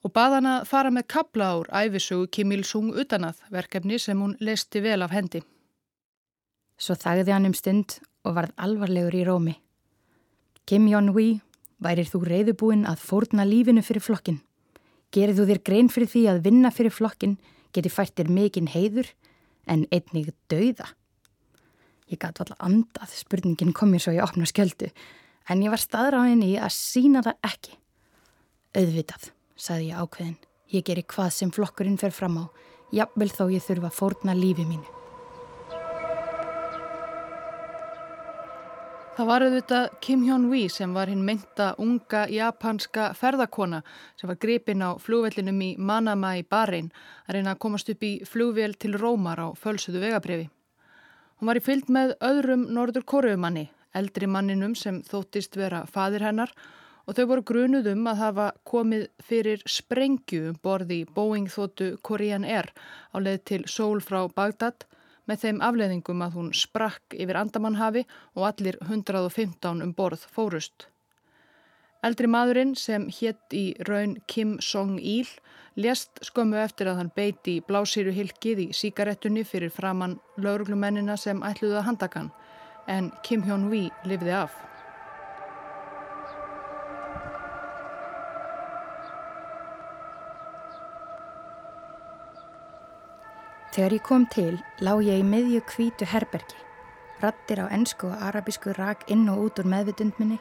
og 0.00 0.12
bað 0.16 0.36
hann 0.38 0.48
að 0.48 0.66
fara 0.70 0.90
með 0.92 1.08
kabla 1.12 1.48
ár 1.54 1.70
æfisugu 1.82 2.28
Kim 2.32 2.52
Il-sung 2.54 2.92
utanað 2.96 3.40
verkefni 3.52 3.98
sem 4.00 4.20
hún 4.20 4.36
leisti 4.40 4.80
vel 4.84 5.02
af 5.04 5.12
hendi. 5.12 5.42
Svo 6.80 6.96
þagði 6.96 7.34
hann 7.34 7.48
um 7.50 7.56
stund 7.56 7.98
og 8.24 8.36
varð 8.38 8.54
alvarlegur 8.56 9.16
í 9.16 9.24
rómi. 9.28 9.56
Kim 10.64 10.86
Jong-wi, 10.88 11.40
værir 11.80 12.08
þú 12.08 12.22
reyðubúinn 12.28 12.86
að 12.88 13.02
fórna 13.04 13.44
lífinu 13.44 13.84
fyrir 13.84 14.04
flokkin? 14.04 14.40
Gerir 15.12 15.36
þú 15.36 15.48
þér 15.50 15.62
grein 15.66 15.90
fyrir 15.92 16.08
því 16.08 16.22
að 16.30 16.44
vinna 16.46 16.70
fyrir 16.72 16.94
flokkin 16.94 17.36
geti 17.74 17.92
fært 17.92 18.16
þér 18.16 18.30
mikinn 18.32 18.70
heiður 18.70 19.10
en 19.66 19.84
einnig 19.90 20.30
dauða? 20.52 20.92
Ég 22.10 22.18
gæti 22.18 22.42
alltaf 22.42 22.56
andað, 22.58 23.12
spurningin 23.14 23.74
kom 23.76 23.92
mér 23.92 24.02
svo 24.02 24.14
í 24.16 24.22
opna 24.22 24.48
skjöldu, 24.48 24.88
en 25.50 25.62
ég 25.62 25.70
var 25.70 25.82
staðráðin 25.82 26.42
í 26.46 26.56
að 26.58 26.72
sína 26.74 27.22
það 27.26 27.50
ekki. 27.50 27.76
Auðvitað 28.74 29.30
saði 29.60 29.90
ég 29.90 30.00
ákveðin. 30.00 30.38
Ég 30.70 30.86
geri 30.86 31.04
hvað 31.04 31.34
sem 31.34 31.50
flokkurinn 31.52 31.98
fer 32.00 32.14
fram 32.14 32.38
á, 32.40 32.44
jafnvel 32.94 33.28
þó 33.34 33.44
ég 33.50 33.64
þurfa 33.66 33.90
að 33.90 33.98
fórna 33.98 34.34
lífi 34.38 34.64
mínu. 34.64 34.96
Það 39.20 39.28
var 39.28 39.42
auðvitað 39.44 39.86
Kim 40.00 40.22
Hyun-wee 40.24 40.68
sem 40.72 40.94
var 40.96 41.10
hinn 41.12 41.24
mynda 41.26 41.74
unga 41.82 42.22
japanska 42.32 43.10
ferðakona 43.18 43.82
sem 44.16 44.30
var 44.30 44.38
gripin 44.40 44.80
á 44.80 44.96
flugvellinum 44.96 45.58
í 45.60 45.68
Manama 45.76 46.30
í 46.38 46.44
Bahrein 46.46 46.88
að 47.26 47.36
reyna 47.36 47.52
að 47.52 47.60
komast 47.66 47.90
upp 47.92 48.06
í 48.06 48.12
flugvél 48.24 48.78
til 48.80 48.94
Rómar 48.96 49.42
á 49.44 49.52
fölsuðu 49.52 50.00
vegabriði. 50.06 50.46
Hún 51.36 51.50
var 51.50 51.60
í 51.60 51.64
fyllt 51.66 51.90
með 51.92 52.14
öðrum 52.24 52.64
norður 52.72 53.04
kóruumanni, 53.12 53.66
eldri 53.92 54.30
manninum 54.30 54.72
sem 54.78 55.02
þóttist 55.04 55.58
vera 55.58 55.82
fadir 55.90 56.24
hennar 56.24 56.54
og 56.54 56.79
þau 57.06 57.26
voru 57.32 57.46
grunuð 57.46 57.90
um 57.94 58.06
að 58.10 58.20
hafa 58.24 58.46
komið 58.68 59.08
fyrir 59.24 59.64
sprengju 59.66 60.50
um 60.50 60.60
borði 60.62 61.02
Boeing 61.14 61.48
þóttu 61.50 61.96
Korean 62.02 62.44
Air 62.44 62.70
á 63.12 63.16
leið 63.18 63.40
til 63.50 63.62
sól 63.66 64.00
frá 64.04 64.26
Bagdad 64.28 64.86
með 65.30 65.44
þeim 65.44 65.60
afleðingum 65.62 66.24
að 66.26 66.36
hún 66.38 66.54
sprakk 66.56 67.14
yfir 67.14 67.38
Andamannhafi 67.40 68.06
og 68.34 68.46
allir 68.50 68.78
115 68.86 69.84
um 69.84 69.92
borð 69.94 70.26
fórust. 70.34 70.88
Eldri 72.02 72.30
maðurinn 72.32 72.72
sem 72.80 73.08
hétt 73.12 73.52
í 73.52 73.74
raun 73.84 74.16
Kim 74.26 74.56
Song-il 74.64 75.28
lést 75.76 76.22
skömmu 76.24 76.56
eftir 76.62 76.88
að 76.88 77.02
hann 77.02 77.12
beiti 77.16 77.58
blásýru 77.66 78.14
hilkið 78.16 78.64
í 78.64 78.68
síkaretunni 78.76 79.44
fyrir 79.44 79.72
framann 79.74 80.18
lauruglumennina 80.40 81.18
sem 81.20 81.44
ætluði 81.44 81.76
að 81.80 81.86
handakan 81.90 82.32
en 82.88 83.12
Kim 83.22 83.44
Hyun-wee 83.44 83.92
lifði 84.08 84.34
af. 84.40 84.56
Þegar 93.70 93.92
ég 93.94 94.02
kom 94.02 94.24
til 94.26 94.56
lág 94.82 95.04
ég 95.06 95.20
í 95.20 95.26
miðju 95.26 95.60
kvítu 95.70 96.06
herbergi. 96.10 96.56
Rattir 97.22 97.60
á 97.62 97.70
ennsku 97.70 98.08
og 98.08 98.22
arabísku 98.26 98.72
rak 98.74 99.04
inn 99.14 99.28
og 99.30 99.44
út 99.44 99.60
úr 99.62 99.68
meðvitundminni. 99.70 100.40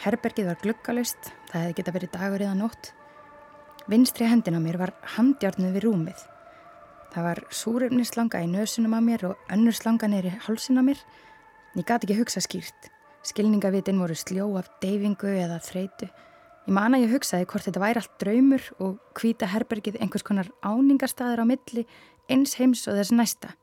Herbergið 0.00 0.48
var 0.48 0.62
gluggalust, 0.62 1.34
það 1.50 1.66
hefði 1.66 1.76
geta 1.76 1.94
verið 1.98 2.14
dagur 2.14 2.44
eða 2.46 2.54
nótt. 2.56 2.90
Vinstri 3.92 4.30
hendin 4.30 4.56
á 4.56 4.60
mér 4.64 4.80
var 4.80 4.94
handjárnuð 5.18 5.76
við 5.76 5.84
rúmið. 5.84 6.24
Það 7.12 7.28
var 7.28 7.42
súröfnislanga 7.60 8.40
í 8.40 8.48
nösunum 8.48 8.96
á 8.96 9.00
mér 9.04 9.28
og 9.34 9.52
önnur 9.52 9.76
slanga 9.76 10.08
neyri 10.08 10.32
halsin 10.48 10.80
á 10.80 10.82
mér. 10.88 11.04
Ég 11.76 11.84
gati 11.84 12.08
ekki 12.08 12.20
hugsa 12.22 12.40
skýrt. 12.40 12.88
Skilningavitin 13.20 14.00
voru 14.00 14.16
sljó 14.16 14.48
af 14.56 14.72
deyfingu 14.80 15.28
eða 15.28 15.60
þreitu. 15.60 16.08
Ég 16.66 16.72
man 16.72 16.96
að 16.96 17.04
ég 17.04 17.12
hugsaði 17.18 17.52
hvort 17.52 17.68
þetta 17.68 17.84
væri 17.84 18.00
allt 18.00 18.18
draumur 18.18 18.68
og 18.80 18.98
hvita 19.20 19.52
herbergið 19.52 20.00
einhvers 20.00 20.24
konar 20.24 20.48
áningarstaður 20.64 21.44
á 21.44 21.50
milli 21.52 21.84
eins 22.32 22.56
heims 22.60 22.86
og 22.88 22.98
þess 22.98 23.14
næsta. 23.14 23.54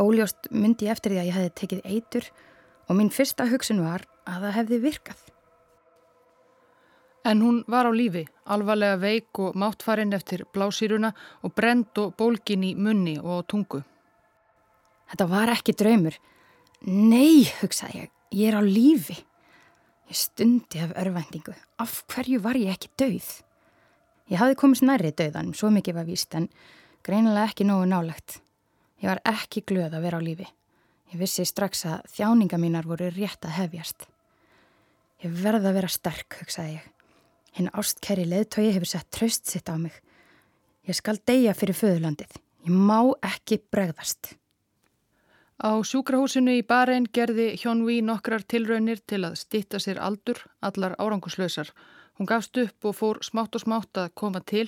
Óljóst 0.00 0.48
myndi 0.50 0.86
ég 0.86 0.94
eftir 0.94 1.12
því 1.12 1.20
að 1.20 1.28
ég 1.28 1.36
hefði 1.36 1.52
tekið 1.60 1.82
eitur 1.84 2.30
og 2.88 2.96
mín 2.98 3.12
fyrsta 3.14 3.46
hugsun 3.50 3.82
var 3.84 4.06
að 4.28 4.46
það 4.46 4.56
hefði 4.58 4.80
virkað. 4.86 5.20
En 7.24 7.42
hún 7.44 7.60
var 7.68 7.84
á 7.84 7.92
lífi, 7.92 8.24
alvarlega 8.48 8.96
veik 8.96 9.38
og 9.44 9.56
máttfarinn 9.60 10.16
eftir 10.16 10.46
blásýruna 10.54 11.12
og 11.44 11.52
brend 11.54 11.98
og 12.00 12.14
bólgin 12.16 12.64
í 12.64 12.72
munni 12.74 13.18
og 13.20 13.44
tungu. 13.50 13.82
Þetta 15.10 15.26
var 15.28 15.52
ekki 15.52 15.74
draumur. 15.76 16.16
Nei, 16.86 17.44
hugsaði 17.60 18.06
ég, 18.06 18.10
ég 18.32 18.48
er 18.48 18.56
á 18.56 18.62
lífi. 18.64 19.18
Ég 20.08 20.16
stundi 20.16 20.80
af 20.80 20.94
örvendingu. 20.96 21.52
Af 21.78 22.00
hverju 22.08 22.40
var 22.42 22.56
ég 22.56 22.72
ekki 22.72 22.88
dauð? 22.98 23.28
Ég 24.30 24.40
hafði 24.40 24.56
komist 24.56 24.86
nærri 24.86 25.12
dauðan, 25.12 25.52
svo 25.54 25.68
mikið 25.74 25.98
var 26.00 26.08
víst, 26.08 26.34
en 26.38 26.48
greinilega 27.06 27.50
ekki 27.50 27.66
nógu 27.68 27.88
nálegt. 27.90 28.40
Ég 29.00 29.08
var 29.08 29.22
ekki 29.24 29.62
glöð 29.66 29.96
að 29.96 30.06
vera 30.06 30.20
á 30.20 30.26
lífi. 30.26 30.46
Ég 31.10 31.18
vissi 31.18 31.44
strax 31.48 31.84
að 31.88 32.04
þjáninga 32.14 32.58
mínar 32.60 32.86
voru 32.86 33.08
rétt 33.10 33.44
að 33.46 33.56
hefjast. 33.56 34.06
Ég 35.24 35.32
verði 35.42 35.70
að 35.70 35.78
vera 35.80 35.90
sterk, 35.90 36.36
hugsaði 36.40 36.76
ég. 36.76 36.84
Hinn 37.56 37.72
ástkæri 37.74 38.26
leðtogi 38.28 38.74
hefur 38.76 38.92
sett 38.92 39.10
tröst 39.10 39.50
sitt 39.50 39.68
á 39.68 39.76
mig. 39.76 39.96
Ég 40.86 40.96
skal 40.96 41.18
deyja 41.26 41.56
fyrir 41.56 41.76
föðurlandið. 41.76 42.36
Ég 42.68 42.76
má 42.76 43.10
ekki 43.26 43.58
bregðast. 43.72 44.36
Á 45.60 45.76
sjúkrahúsinu 45.84 46.54
í 46.56 46.64
Bahrein 46.64 47.04
gerði 47.12 47.50
Hjón 47.60 47.82
Ví 47.84 47.98
nokkrar 48.00 48.46
tilraunir 48.48 49.02
til 49.04 49.26
að 49.28 49.36
stitta 49.42 49.80
sér 49.82 50.00
aldur, 50.00 50.40
allar 50.64 50.94
áranguslausar. 50.96 51.68
Hún 52.20 52.28
gafst 52.28 52.58
upp 52.60 52.84
og 52.84 52.92
fór 52.98 53.18
smátt 53.24 53.54
og 53.56 53.62
smátt 53.62 53.96
að 53.96 54.10
koma 54.20 54.42
til 54.44 54.66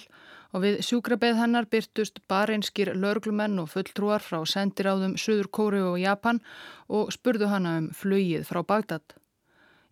og 0.56 0.62
við 0.62 0.78
sjúkrabeð 0.86 1.34
hennar 1.36 1.66
byrtust 1.68 2.22
bareinskir 2.24 2.94
laurglumenn 2.96 3.60
og 3.60 3.68
fulltrúar 3.68 4.24
frá 4.24 4.38
sendiráðum 4.48 5.18
Suður 5.20 5.50
Kóru 5.58 5.82
og 5.90 5.98
Japan 6.00 6.40
og 6.88 7.12
spurðu 7.12 7.50
hana 7.52 7.74
um 7.82 7.90
flugið 7.92 8.48
frá 8.48 8.62
Bagdad. 8.64 9.04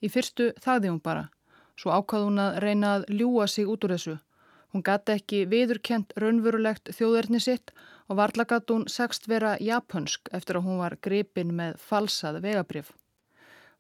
Í 0.00 0.08
fyrstu 0.08 0.54
þagði 0.56 0.94
hún 0.94 1.02
bara, 1.04 1.26
svo 1.76 1.92
ákvað 1.92 2.26
hún 2.30 2.42
að 2.46 2.58
reyna 2.64 2.94
að 2.94 3.06
ljúa 3.18 3.44
sig 3.44 3.68
út 3.68 3.84
úr 3.84 3.96
þessu. 3.98 4.16
Hún 4.72 4.88
gati 4.88 5.18
ekki 5.20 5.44
viðurkent 5.52 6.16
raunvurulegt 6.16 6.94
þjóðverðni 6.96 7.44
sitt 7.44 7.76
og 8.08 8.22
varla 8.24 8.48
gati 8.48 8.72
hún 8.72 8.88
segst 8.88 9.28
vera 9.28 9.58
japansk 9.60 10.32
eftir 10.32 10.56
að 10.56 10.70
hún 10.70 10.80
var 10.80 10.96
gripin 11.04 11.52
með 11.60 11.76
falsað 11.76 12.40
vegabrif. 12.40 12.94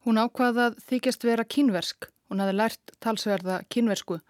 Hún 0.04 0.20
ákvaðað 0.20 0.82
þykjast 0.84 1.30
vera 1.32 1.48
kínversk 1.48 2.12
Hún 2.30 2.40
hafi 2.40 2.54
lært 2.54 2.92
talsverða 3.02 3.56
kynversku. 3.68 4.20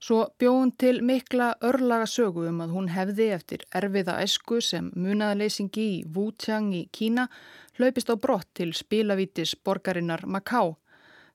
Svo 0.00 0.20
bjóð 0.40 0.54
hún 0.58 0.70
til 0.80 1.02
mikla 1.04 1.50
örlaga 1.64 2.06
sögu 2.08 2.46
um 2.48 2.62
að 2.64 2.72
hún 2.76 2.88
hefði 2.92 3.26
eftir 3.36 3.66
erfiða 3.80 4.14
esku 4.24 4.60
sem 4.64 4.90
munaðaleysingi 4.96 5.84
í 5.98 6.00
Wuchang 6.16 6.72
í 6.76 6.82
Kína 6.92 7.28
hlaupist 7.78 8.08
á 8.12 8.16
brott 8.16 8.48
til 8.56 8.72
spilavítis 8.72 9.54
borgarinnar 9.64 10.24
Macau. 10.26 10.76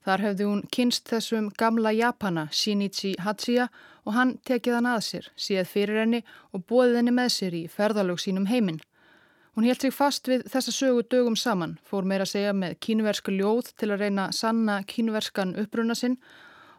Þar 0.06 0.26
hefði 0.26 0.50
hún 0.50 0.62
kynst 0.74 1.10
þessum 1.12 1.50
gamla 1.60 1.92
Japana 1.94 2.48
Shinichi 2.52 3.16
Hachiya 3.22 3.70
og 4.06 4.14
hann 4.18 4.38
tekið 4.50 4.80
hann 4.80 4.90
að 4.90 5.02
sér, 5.08 5.32
síð 5.36 5.66
fyrir 5.70 6.02
henni 6.04 6.22
og 6.54 6.66
bóðið 6.66 7.02
henni 7.02 7.14
með 7.14 7.34
sér 7.36 7.58
í 7.58 7.66
ferðalög 7.70 8.22
sínum 8.24 8.48
heiminn. 8.50 8.80
Hún 9.60 9.66
held 9.68 9.82
sig 9.84 9.92
fast 9.92 10.30
við 10.32 10.46
þessa 10.48 10.72
sögu 10.72 11.02
dögum 11.12 11.34
saman, 11.36 11.74
fór 11.84 12.06
meira 12.08 12.24
að 12.24 12.30
segja 12.32 12.54
með 12.56 12.78
kínversku 12.80 13.34
ljóð 13.36 13.74
til 13.76 13.90
að 13.92 14.06
reyna 14.06 14.30
sanna 14.32 14.78
kínverskan 14.88 15.52
uppbruna 15.60 15.98
sinn 16.00 16.16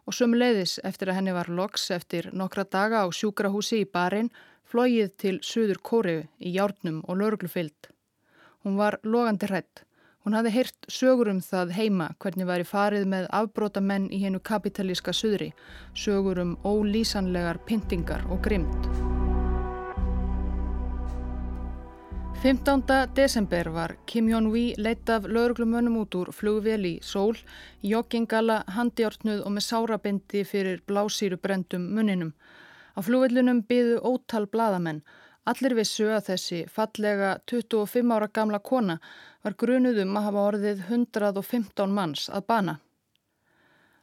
og 0.09 0.17
sömuleiðis 0.17 0.79
eftir 0.89 1.11
að 1.13 1.19
henni 1.19 1.35
var 1.37 1.51
loks 1.53 1.85
eftir 1.93 2.31
nokkra 2.33 2.65
daga 2.65 3.03
á 3.05 3.07
sjúkrahúsi 3.13 3.83
í 3.83 3.91
barinn 3.99 4.33
flóið 4.65 5.13
til 5.21 5.35
Suður 5.45 5.83
Kóriu 5.85 6.25
í 6.41 6.55
járnum 6.57 7.05
og 7.05 7.21
lörglufild. 7.21 7.93
Hún 8.65 8.81
var 8.81 8.97
logandi 9.05 9.53
hrætt. 9.53 9.85
Hún 10.25 10.41
hafði 10.41 10.57
heyrt 10.57 10.89
sögur 10.89 11.35
um 11.37 11.45
það 11.45 11.77
heima 11.77 12.15
hvernig 12.17 12.49
væri 12.49 12.65
farið 12.65 13.09
með 13.13 13.29
afbróta 13.29 13.85
menn 13.85 14.09
í 14.09 14.25
hennu 14.25 14.41
kapitalíska 14.41 15.13
suðri, 15.13 15.53
sögur 15.93 16.41
um 16.41 16.57
ólýsanlegar 16.65 17.61
pyntingar 17.69 18.25
og 18.33 18.41
grymt. 18.41 19.20
15. 22.43 22.83
desember 23.15 23.65
var 23.65 23.97
Kim 24.07 24.29
Jong-vi 24.29 24.75
leitt 24.79 25.09
af 25.09 25.27
lauruglumönnum 25.29 25.99
út 26.01 26.15
úr 26.17 26.31
flugvél 26.33 26.87
í 26.89 26.93
sól, 27.05 27.37
joggingala, 27.85 28.63
handjártnuð 28.77 29.43
og 29.45 29.53
með 29.53 29.67
sárabindi 29.67 30.47
fyrir 30.49 30.81
blásýru 30.89 31.37
brendum 31.37 31.85
munninum. 31.93 32.33
Á 32.97 33.05
flugvillunum 33.05 33.61
byðu 33.69 34.01
ótal 34.01 34.49
bladamenn. 34.49 35.03
Allir 35.45 35.77
vissu 35.77 36.09
að 36.09 36.33
þessi 36.33 36.65
fallega 36.73 37.37
25 37.45 38.17
ára 38.17 38.33
gamla 38.33 38.65
kona 38.65 38.97
var 39.45 39.61
grunuðum 39.61 40.17
að 40.17 40.29
hafa 40.31 40.49
orðið 40.49 40.85
115 40.89 41.93
manns 41.93 42.29
að 42.33 42.47
bana. 42.49 42.81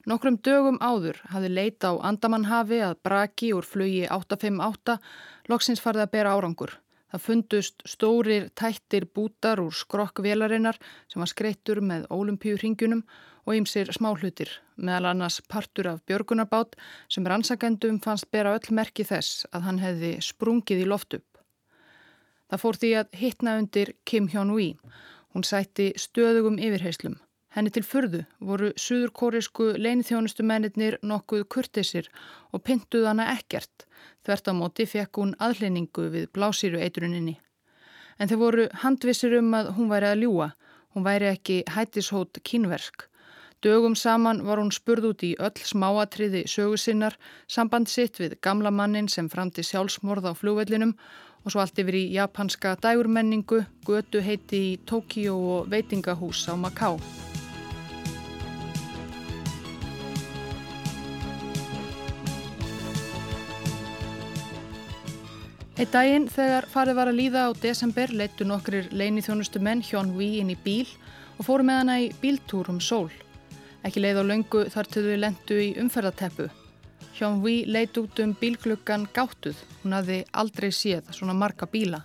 Nokkrum 0.06 0.38
dögum 0.38 0.77
áður 0.77 1.25
hafði 1.34 1.56
leita 1.58 1.89
á 1.89 2.06
Andamannhafi 2.13 2.86
að 2.86 3.00
braki 3.01 3.56
úr 3.58 3.65
flugi 3.65 4.06
858 4.06 5.01
loksins 5.50 5.82
farið 5.82 6.06
að 6.06 6.20
bera 6.20 6.38
árangur. 6.38 6.77
Það 7.07 7.23
fundust 7.23 7.83
stórir 7.87 8.49
tættir 8.59 9.07
bútar 9.15 9.61
úr 9.63 9.71
skrokkvelarinnar 9.71 10.79
sem 11.07 11.23
var 11.23 11.31
skreittur 11.31 11.79
með 11.79 12.07
ólimpíurringunum 12.11 13.05
og 13.47 13.55
ýmsir 13.55 13.93
smáhlutir, 13.95 14.49
meðal 14.75 15.13
annars 15.13 15.39
partur 15.47 15.87
af 15.93 16.01
björgunarbát 16.09 16.75
sem 17.07 17.27
rannsakendum 17.27 18.01
fannst 18.03 18.27
bera 18.31 18.57
öll 18.57 18.75
merki 18.75 19.07
þess 19.07 19.47
að 19.53 19.69
hann 19.69 19.79
hefði 19.79 20.17
sprungið 20.25 20.83
í 20.83 20.89
loft 20.89 21.15
upp. 21.15 21.39
Það 22.51 22.63
fór 22.63 22.79
því 22.81 22.91
að 22.99 23.15
hitna 23.21 23.55
undir 23.61 23.93
Kim 24.07 24.27
Hyun-wee. 24.31 24.75
Hún 25.31 25.47
sætti 25.47 25.93
stöðugum 25.99 26.59
yfirheyslum. 26.59 27.17
Henni 27.57 27.73
til 27.73 27.81
fyrðu 27.81 28.21
voru 28.45 28.69
suðurkórisku 28.77 29.71
leinithjónustu 29.82 30.45
mennir 30.45 30.99
nokkuð 31.01 31.47
kurtisir 31.49 32.12
og 32.53 32.62
pintuð 32.62 33.08
hana 33.10 33.32
ekkert 33.34 33.88
Þvert 34.27 34.49
á 34.51 34.53
móti 34.60 34.84
fekk 34.84 35.21
hún 35.21 35.36
aðleiningu 35.39 36.10
við 36.12 36.25
blásýru 36.36 36.82
eitruninni. 36.84 37.38
En 38.19 38.27
þeir 38.27 38.41
voru 38.41 38.65
handvisir 38.82 39.38
um 39.38 39.53
að 39.55 39.69
hún 39.77 39.91
væri 39.91 40.10
að 40.10 40.23
ljúa. 40.25 40.47
Hún 40.91 41.05
væri 41.05 41.29
ekki 41.29 41.62
hættishót 41.71 42.41
kínversk. 42.43 43.05
Dögum 43.63 43.95
saman 43.95 44.41
var 44.45 44.60
hún 44.60 44.73
spurð 44.75 45.08
út 45.12 45.23
í 45.23 45.29
öll 45.39 45.63
smáatriði 45.69 46.43
sögusinnar, 46.51 47.15
samband 47.47 47.88
sitt 47.89 48.19
við 48.19 48.36
gamla 48.43 48.69
mannin 48.69 49.08
sem 49.08 49.29
framti 49.32 49.63
sjálfsmorð 49.65 50.27
á 50.27 50.34
flúvellinum 50.38 50.93
og 51.45 51.53
svo 51.53 51.63
allt 51.63 51.79
yfir 51.79 51.95
í 51.97 52.03
japanska 52.17 52.75
dægurmenningu, 52.84 53.63
götu 53.88 54.21
heiti 54.21 54.62
í 54.73 54.75
Tókíó 54.84 55.39
og 55.55 55.71
veitingahús 55.71 56.43
á 56.51 56.53
Macau. 56.60 56.99
Eitt 65.77 65.91
daginn 65.93 66.23
þegar 66.25 66.65
farið 66.73 66.95
var 66.97 67.09
að 67.11 67.17
líða 67.19 67.41
á 67.45 67.49
desember 67.61 68.09
leittu 68.09 68.45
nokkrir 68.49 68.87
leinithjónustu 68.97 69.59
menn 69.61 69.83
Hjón 69.85 70.15
Ví 70.17 70.39
inn 70.41 70.49
í 70.49 70.55
bíl 70.57 70.87
og 71.37 71.45
fóru 71.45 71.67
með 71.67 71.77
hana 71.77 71.97
í 72.01 72.07
bíltúr 72.17 72.71
um 72.73 72.79
sól. 72.81 73.11
Ekki 73.85 74.01
leið 74.01 74.23
á 74.25 74.29
löngu 74.29 74.63
þar 74.73 74.89
til 74.89 75.03
þau 75.05 75.19
lendu 75.21 75.59
í 75.61 75.67
umferðateppu. 75.77 76.47
Hjón 77.19 77.43
Ví 77.43 77.53
leit 77.69 77.99
út 78.01 78.23
um 78.25 78.33
bílklukkan 78.41 79.05
gáttuð. 79.13 79.61
Hún 79.83 79.93
hafði 79.99 80.17
aldrei 80.33 80.71
séð 80.73 81.13
svona 81.13 81.37
marga 81.37 81.69
bíla. 81.69 82.01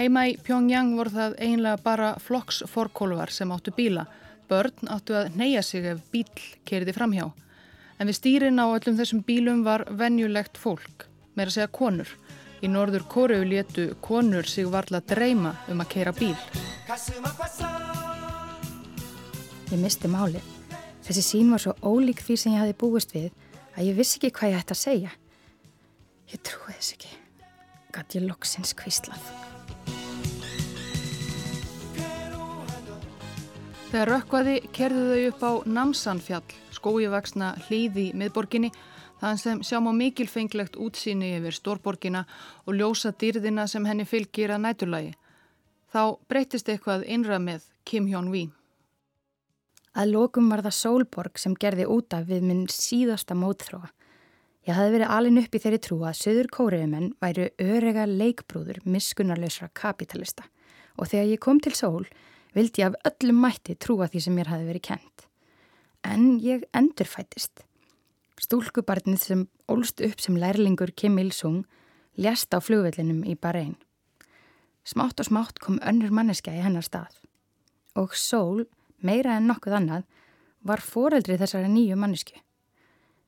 Heima 0.00 0.24
í 0.32 0.38
Pyongyang 0.40 0.96
voru 0.96 1.12
það 1.18 1.36
einlega 1.36 1.84
bara 1.84 2.14
flokksforkólvar 2.16 3.28
sem 3.28 3.52
áttu 3.52 3.76
bíla. 3.76 4.08
Börn 4.48 4.88
áttu 4.88 5.20
að 5.20 5.36
neyja 5.36 5.60
sig 5.60 5.84
ef 5.84 6.00
bíl 6.08 6.24
kerði 6.64 6.96
framhjá. 6.96 7.28
En 8.00 8.08
við 8.08 8.22
stýrin 8.22 8.56
á 8.56 8.72
öllum 8.72 8.96
þessum 8.96 9.20
bílum 9.20 9.66
var 9.68 9.84
venjulegt 9.92 10.56
fólk, 10.56 11.10
meira 11.36 11.52
segja 11.52 11.68
konur. 11.68 12.08
Í 12.60 12.68
norður 12.68 13.06
Kóru 13.08 13.40
létu 13.48 13.86
konur 14.04 14.44
sig 14.44 14.66
varla 14.68 15.00
dreyma 15.00 15.54
um 15.72 15.80
að 15.80 15.92
keira 15.94 16.12
bíl. 16.12 16.36
Ég 19.70 19.78
misti 19.80 20.10
máli. 20.10 20.42
Þessi 21.06 21.22
sín 21.24 21.52
var 21.54 21.62
svo 21.62 21.72
ólík 21.80 22.20
því 22.20 22.36
sem 22.36 22.52
ég 22.52 22.60
hafi 22.60 22.76
búist 22.76 23.14
við 23.16 23.30
að 23.76 23.86
ég 23.88 23.96
vissi 23.96 24.18
ekki 24.20 24.32
hvað 24.36 24.52
ég 24.52 24.60
ætti 24.60 24.76
að 24.76 24.80
segja. 24.82 25.12
Ég 26.30 26.42
trúi 26.44 26.74
þess 26.74 26.96
ekki. 26.98 27.14
Gatt 27.94 28.18
ég 28.18 28.26
loksins 28.28 28.74
kvíslað. 28.76 29.30
Þegar 33.90 34.12
rökkvaði 34.12 34.58
kerðu 34.76 35.06
þau 35.08 35.24
upp 35.30 35.40
á 35.42 35.52
Namsanfjall, 35.80 36.44
skóivaksna 36.76 37.54
hlýði 37.64 38.10
miðborginni 38.14 38.70
Þann 39.20 39.38
sem 39.40 39.58
sjá 39.66 39.76
má 39.84 39.90
mikilfenglegt 39.92 40.78
útsýni 40.80 41.34
yfir 41.36 41.56
stórborgina 41.56 42.24
og 42.64 42.78
ljósa 42.78 43.12
dýrðina 43.12 43.66
sem 43.68 43.84
henni 43.84 44.06
fylgir 44.08 44.54
að 44.54 44.64
næturlægi. 44.64 45.12
Þá 45.92 46.02
breytist 46.30 46.70
eitthvað 46.70 47.04
innra 47.04 47.38
með 47.42 47.66
Kim 47.84 48.08
Hyun-wee. 48.08 48.48
Að 49.92 50.12
lokum 50.14 50.48
var 50.52 50.62
það 50.64 50.76
Sólborg 50.78 51.40
sem 51.42 51.56
gerði 51.58 51.88
útaf 51.90 52.28
við 52.28 52.46
minn 52.46 52.66
síðasta 52.70 53.34
mótþróa. 53.36 53.90
Ég 54.68 54.76
hafði 54.76 54.94
verið 54.94 55.12
alin 55.16 55.40
upp 55.40 55.56
í 55.56 55.60
þeirri 55.60 55.80
trú 55.82 55.96
að 56.06 56.18
söður 56.20 56.48
kóriðumenn 56.54 57.14
væru 57.20 57.48
örega 57.64 58.04
leikbrúður 58.06 58.82
miskunarlausra 58.84 59.70
kapitalista 59.74 60.46
og 61.00 61.08
þegar 61.08 61.32
ég 61.32 61.40
kom 61.42 61.60
til 61.64 61.72
Sól 61.74 62.04
vildi 62.54 62.84
ég 62.84 62.92
af 62.92 63.10
öllum 63.10 63.40
mætti 63.44 63.76
trúa 63.76 64.08
því 64.10 64.22
sem 64.24 64.36
mér 64.36 64.52
hafi 64.52 64.68
verið 64.68 64.86
kent. 64.90 65.26
En 66.04 66.38
ég 66.44 66.66
endurfættist. 66.76 67.64
Stúlkubarnið 68.40 69.20
sem 69.20 69.40
ólst 69.68 70.00
upp 70.00 70.20
sem 70.22 70.36
lærlingur 70.40 70.94
Kim 70.96 71.18
Il-sung 71.20 71.66
ljast 72.16 72.54
á 72.56 72.58
flugvellinum 72.64 73.20
í 73.28 73.34
Bahrein. 73.36 73.74
Smátt 74.84 75.20
og 75.20 75.28
smátt 75.28 75.60
kom 75.60 75.76
önnur 75.84 76.12
manneska 76.14 76.54
í 76.54 76.62
hennar 76.64 76.86
stað. 76.86 77.12
Og 78.00 78.16
Sól, 78.16 78.64
meira 79.04 79.36
en 79.36 79.50
nokkuð 79.50 79.76
annað, 79.76 80.06
var 80.64 80.80
foreldri 80.80 81.36
þessara 81.40 81.68
nýju 81.68 81.98
mannesku. 82.00 82.38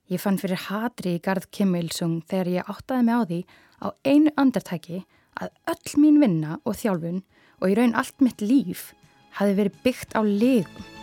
Ég 0.09 0.21
fann 0.21 0.41
fyrir 0.41 0.65
hatri 0.69 1.19
í 1.19 1.21
gard 1.25 1.51
Kim 1.53 1.77
Il-sung 1.77 2.25
þegar 2.29 2.53
ég 2.57 2.73
áttaði 2.73 3.05
mig 3.05 3.21
á 3.21 3.23
því 3.29 3.41
á 3.85 3.87
einu 4.09 4.33
andartæki 4.41 5.05
að 5.41 5.53
öll 5.75 6.01
mín 6.01 6.21
vinna 6.25 6.59
og 6.65 6.77
þjálfun 6.81 7.23
og 7.61 7.69
í 7.69 7.77
raun 7.77 7.95
allt 8.01 8.25
mitt 8.25 8.41
líf 8.41 8.91
hafi 9.37 9.61
verið 9.61 9.79
byggt 9.85 10.17
á 10.17 10.21
legum. 10.25 11.02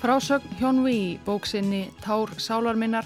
Frásögn 0.00 0.54
Hjónvi 0.56 0.92
í 0.96 1.08
bóksinni 1.26 1.90
Tár 2.00 2.30
sálarminnar 2.40 3.04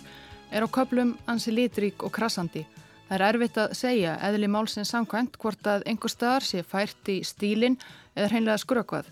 er 0.55 0.63
á 0.63 0.69
köplum 0.71 1.17
ansi 1.27 1.51
litrík 1.51 2.05
og 2.07 2.13
krassandi. 2.15 2.63
Það 3.09 3.15
er 3.17 3.25
erfitt 3.27 3.59
að 3.59 3.75
segja 3.75 4.13
eðli 4.23 4.47
málsins 4.47 4.93
samkvæmt 4.95 5.35
hvort 5.43 5.67
að 5.67 5.83
einhver 5.91 6.13
staðar 6.13 6.47
sé 6.47 6.63
fært 6.63 7.11
í 7.11 7.17
stílin 7.27 7.81
eða 8.15 8.29
hreinlega 8.31 8.63
skrökvað. 8.63 9.09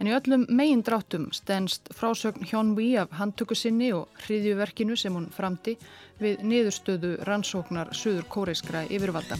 En 0.00 0.08
í 0.08 0.16
öllum 0.16 0.46
megin 0.48 0.80
dráttum 0.80 1.26
stennst 1.36 1.92
frásögn 1.92 2.48
Hjón 2.48 2.72
Ví 2.78 2.94
af 2.96 3.12
handtöku 3.20 3.52
sinni 3.52 3.92
og 3.92 4.08
hriðjuverkinu 4.24 4.96
sem 4.96 5.12
hún 5.12 5.28
framti 5.28 5.76
við 6.16 6.40
niðurstöðu 6.40 7.18
rannsóknar 7.28 7.92
Suður 7.92 8.24
Kóreiskra 8.32 8.88
yfirvalda. 8.88 9.36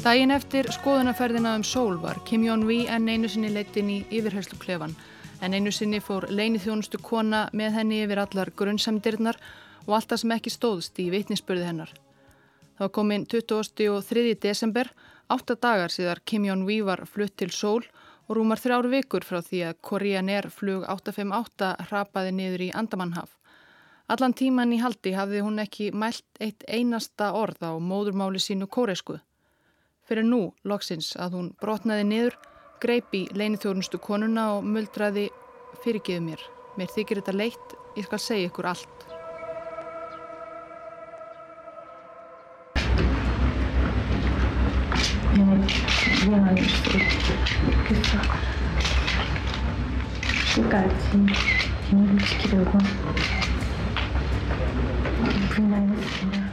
Dægin 0.00 0.32
eftir 0.32 0.64
skoðunaferðina 0.72 1.50
um 1.58 1.64
sól 1.66 1.98
var 2.00 2.22
Kim 2.24 2.40
Jong-vi 2.46 2.86
enn 2.88 3.08
einu 3.12 3.28
sinni 3.28 3.50
leitin 3.52 3.90
í 3.92 3.98
yfirherslu 4.08 4.56
klefan 4.62 4.94
en 5.44 5.52
einu 5.52 5.68
sinni 5.76 6.00
fór 6.00 6.24
leini 6.32 6.56
þjónustu 6.62 6.96
kona 7.04 7.42
með 7.52 7.76
henni 7.76 7.98
yfir 8.06 8.22
allar 8.22 8.48
grunnsamdirnar 8.56 9.36
og 9.84 9.98
allt 9.98 10.08
það 10.08 10.22
sem 10.22 10.34
ekki 10.38 10.54
stóðst 10.54 11.02
í 11.04 11.10
vitninsbörði 11.12 11.68
hennar. 11.68 11.92
Það 11.92 12.86
var 12.86 12.92
komin 12.96 13.28
23. 13.28 14.34
desember, 14.40 14.88
átta 15.28 15.60
dagar 15.60 15.92
síðar 15.92 16.24
Kim 16.24 16.48
Jong-vi 16.48 16.80
var 16.88 17.04
flutt 17.04 17.36
til 17.36 17.52
sól 17.52 17.84
og 18.24 18.36
rúmar 18.40 18.64
þrjár 18.64 18.88
vikur 18.88 19.28
frá 19.28 19.42
því 19.44 19.64
að 19.68 19.80
Korean 19.84 20.32
Air 20.32 20.48
flug 20.48 20.88
858 20.88 21.74
hrapaði 21.90 22.36
niður 22.40 22.70
í 22.70 22.72
Andamannhaf. 22.72 23.36
Allan 24.08 24.32
tíman 24.32 24.72
í 24.72 24.80
haldi 24.80 25.12
hafði 25.12 25.44
hún 25.44 25.60
ekki 25.60 25.92
mælt 25.92 26.40
eitt 26.40 26.64
einasta 26.64 27.34
orð 27.36 27.68
á 27.68 27.76
móðurmáli 27.76 28.40
sínu 28.40 28.64
kóresku. 28.64 29.20
Fyrir 30.10 30.24
nú, 30.26 30.40
loksins, 30.66 31.12
að 31.22 31.34
hún 31.36 31.50
brotnaði 31.62 32.02
niður, 32.08 32.34
greipi 32.82 33.20
leinithjórunustu 33.30 34.00
konuna 34.02 34.48
og 34.56 34.64
muldraði 34.66 35.28
fyrirgeðu 35.84 36.24
mér. 36.24 36.42
Mér 36.74 36.90
þykir 36.90 37.20
þetta 37.20 37.36
leitt, 37.36 37.76
ég 37.94 38.08
skal 38.08 38.18
segja 38.18 38.50
ykkur 38.50 38.66
allt. 38.72 39.06
미 56.10 56.49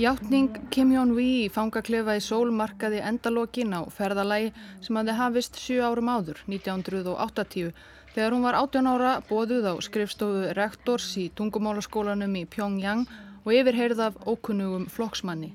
Játning 0.00 0.54
Kim 0.72 0.88
Jong-vi 0.94 1.24
í 1.42 1.48
fangaklefa 1.52 2.14
í 2.16 2.20
sól 2.24 2.48
markaði 2.56 3.02
endalókin 3.04 3.74
á 3.76 3.84
ferðalagi 3.92 4.46
sem 4.80 4.96
hafði 4.96 5.16
hafist 5.18 5.58
7 5.60 5.82
árum 5.84 6.08
áður, 6.08 6.38
1980, 6.48 7.74
þegar 8.14 8.32
hún 8.32 8.46
var 8.46 8.56
18 8.56 8.88
ára 8.88 9.10
bóðuð 9.28 9.68
á 9.68 9.74
skrifstofu 9.84 10.54
rektors 10.56 11.10
í 11.20 11.26
tungumálaskólanum 11.36 12.38
í 12.40 12.46
Pyongyang 12.48 13.04
og 13.44 13.52
yfirheyrð 13.52 14.00
af 14.06 14.16
ókunnugum 14.24 14.88
flokksmanni. 14.88 15.52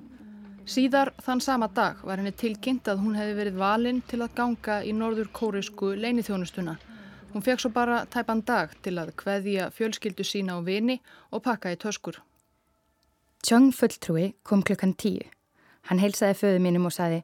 Síðar 0.69 1.15
þann 1.17 1.41
sama 1.41 1.71
dag 1.73 2.05
var 2.05 2.21
henni 2.21 2.35
tilkynnt 2.37 2.93
að 2.93 3.01
hún 3.07 3.17
hefði 3.17 3.35
verið 3.41 3.59
valinn 3.63 4.05
til 4.05 4.21
að 4.21 4.37
ganga 4.37 4.79
í 4.85 4.93
norður 4.93 5.33
kórisku 5.33 5.95
leinithjónustuna. 5.97 6.77
Hún 7.33 7.41
fekk 7.41 7.65
svo 7.65 7.73
bara 7.73 8.03
tæpan 8.05 8.45
dag 8.45 8.77
til 8.85 8.99
að 9.01 9.15
hveðja 9.17 9.71
fjölskyldu 9.73 10.21
sína 10.21 10.61
á 10.61 10.61
vini 10.61 11.01
og 11.33 11.41
pakka 11.49 11.73
í 11.73 11.81
töskur. 11.81 12.21
Tjóng 13.45 13.71
fulltrúi 13.71 14.33
kom 14.43 14.63
klukkan 14.63 14.95
tíu. 14.97 15.25
Hann 15.87 16.01
heilsaði 16.01 16.35
föðu 16.39 16.63
mínum 16.63 16.87
og 16.89 16.95
saði 16.95 17.21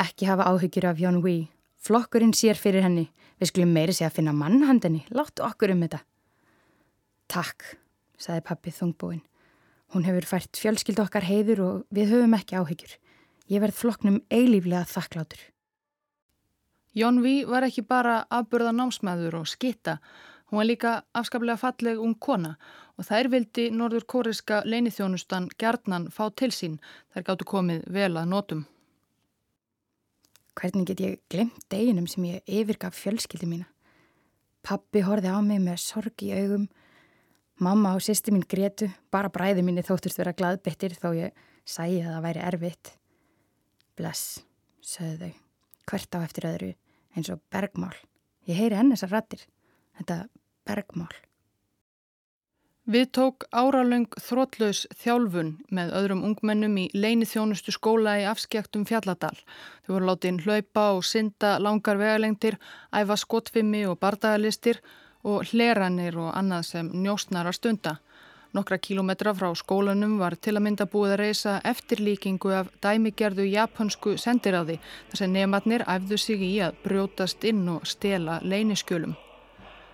ekki 0.00 0.26
hafa 0.26 0.48
áhyggjur 0.50 0.88
af 0.90 1.02
Jón 1.02 1.20
Wee. 1.22 1.50
Flokkurinn 1.82 2.34
sér 2.34 2.58
fyrir 2.58 2.82
henni. 2.86 3.10
Við 3.38 3.50
skulum 3.52 3.74
meiri 3.74 3.94
sé 3.94 4.06
að 4.06 4.16
finna 4.18 4.32
mannhandinni. 4.36 5.04
Láttu 5.10 5.44
okkur 5.44 5.74
um 5.74 5.84
þetta. 5.84 6.00
Takk, 7.32 7.62
saði 8.18 8.44
pappi 8.46 8.72
þungbúinn. 8.74 9.22
Hún 9.92 10.06
hefur 10.08 10.24
fært 10.24 10.56
fjölskyld 10.56 11.02
okkar 11.04 11.26
heiður 11.28 11.64
og 11.66 11.80
við 11.92 12.14
höfum 12.14 12.36
ekki 12.38 12.56
áhyggjur. 12.56 12.94
Ég 13.52 13.60
verð 13.60 13.76
floknum 13.76 14.20
eilíflega 14.32 14.86
þakklátur. 14.88 15.40
Jón 16.96 17.22
Ví 17.24 17.42
var 17.48 17.64
ekki 17.64 17.84
bara 17.88 18.22
afburða 18.32 18.72
námsmaður 18.76 19.40
og 19.42 19.48
skitta. 19.48 19.98
Hún 20.52 20.60
var 20.60 20.68
líka 20.68 20.90
afskaplega 21.16 21.56
falleg 21.56 22.00
um 22.04 22.12
kona 22.12 22.58
og 23.00 23.06
þær 23.08 23.30
vildi 23.32 23.70
norður 23.72 24.04
kóriska 24.04 24.60
leinithjónustan 24.68 25.48
gerðnan 25.56 26.10
fá 26.12 26.26
til 26.36 26.52
sín. 26.52 26.76
Þær 27.14 27.24
gáttu 27.30 27.48
komið 27.48 27.86
vel 27.88 28.12
að 28.12 28.28
nótum. 28.28 28.66
Hvernig 30.52 30.90
get 30.92 31.00
ég 31.00 31.18
glemt 31.32 31.64
deginum 31.72 32.06
sem 32.06 32.28
ég 32.28 32.44
yfirgaf 32.44 32.92
fjölskyldi 33.00 33.48
mína? 33.48 33.66
Pappi 34.60 35.00
horfi 35.00 35.32
á 35.32 35.40
mig 35.40 35.64
með 35.64 35.80
sorg 35.80 36.20
í 36.20 36.34
augum 36.36 36.68
Mamma 37.62 37.92
og 37.94 38.02
sýsti 38.02 38.32
mín 38.34 38.42
gretu, 38.48 38.88
bara 39.12 39.30
bræði 39.30 39.62
mín 39.62 39.78
þóttust 39.86 40.18
vera 40.18 40.32
gladbyttir 40.34 40.96
þó 40.98 41.12
ég 41.14 41.36
sæi 41.62 42.00
að 42.00 42.08
það 42.08 42.24
væri 42.24 42.40
erfitt. 42.48 42.92
Bless, 43.94 44.40
sögðu 44.82 45.28
þau, 45.28 45.36
hvert 45.90 46.16
á 46.16 46.18
eftir 46.24 46.48
öðru 46.48 46.70
eins 47.14 47.30
og 47.30 47.42
bergmál. 47.52 47.94
Ég 48.50 48.58
heyri 48.58 48.78
henn 48.78 48.90
þessar 48.90 49.12
rattir, 49.14 49.44
þetta 50.00 50.16
bergmál. 50.68 51.12
Við 52.82 53.12
tók 53.14 53.44
áralöng 53.54 54.10
þrótlaus 54.18 54.88
þjálfun 54.98 55.52
með 55.70 55.92
öðrum 56.00 56.24
ungmennum 56.26 56.74
í 56.82 56.88
leini 56.90 57.28
þjónustu 57.30 57.70
skóla 57.70 58.16
í 58.18 58.24
afskjæktum 58.26 58.82
fjalladal. 58.88 59.36
Þau 59.86 59.92
voru 59.94 60.08
látið 60.08 60.42
hlaupa 60.42 60.88
og 60.96 61.06
synda 61.06 61.52
langar 61.62 62.00
vegalengtir, 62.00 62.58
æfa 62.90 63.16
skotfimi 63.22 63.84
og 63.86 64.00
bardagalistir 64.02 64.82
og 65.22 65.46
hleranir 65.52 66.18
og 66.18 66.34
annað 66.34 66.66
sem 66.72 66.90
njóstnar 67.04 67.46
að 67.46 67.58
stunda. 67.60 67.96
Nokkra 68.52 68.82
kílometra 68.82 69.30
frá 69.32 69.54
skólanum 69.54 70.18
var 70.18 70.34
til 70.34 70.58
að 70.58 70.64
mynda 70.66 70.90
búið 70.90 71.14
að 71.14 71.20
reysa 71.22 71.58
eftirlíkingu 71.64 72.50
af 72.52 72.72
dæmigerðu 72.82 73.46
japansku 73.46 74.18
sendiráði 74.18 74.80
þar 74.82 75.22
sem 75.22 75.32
nefnarnir 75.38 75.86
æfðu 75.86 76.18
sig 76.18 76.48
í 76.50 76.56
að 76.66 76.82
brjótast 76.82 77.46
inn 77.46 77.62
og 77.78 77.86
stela 77.86 78.42
leyniskjölum. 78.42 79.14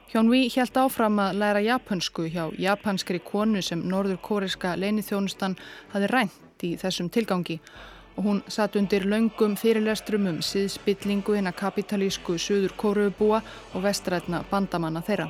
Hjón 0.09 0.31
Ví 0.33 0.47
helt 0.49 0.77
áfram 0.81 1.19
að 1.21 1.35
læra 1.37 1.61
japansku 1.61 2.31
hjá 2.33 2.47
japanskri 2.57 3.19
konu 3.21 3.61
sem 3.61 3.83
norður 3.85 4.17
kóriska 4.25 4.71
leynithjónustan 4.81 5.57
hafi 5.93 6.07
rænt 6.09 6.63
í 6.65 6.71
þessum 6.81 7.11
tilgangi 7.13 7.59
og 8.17 8.25
hún 8.25 8.39
satt 8.49 8.79
undir 8.81 9.05
laungum 9.05 9.53
fyrirlestrum 9.61 10.25
um 10.31 10.39
síðspillingu 10.41 11.37
hinn 11.37 11.51
að 11.51 11.59
kapitalísku 11.59 12.39
söður 12.41 12.73
kóruubúa 12.81 13.43
og 13.75 13.85
vestrætna 13.85 14.41
bandamanna 14.49 15.03
þeirra. 15.05 15.29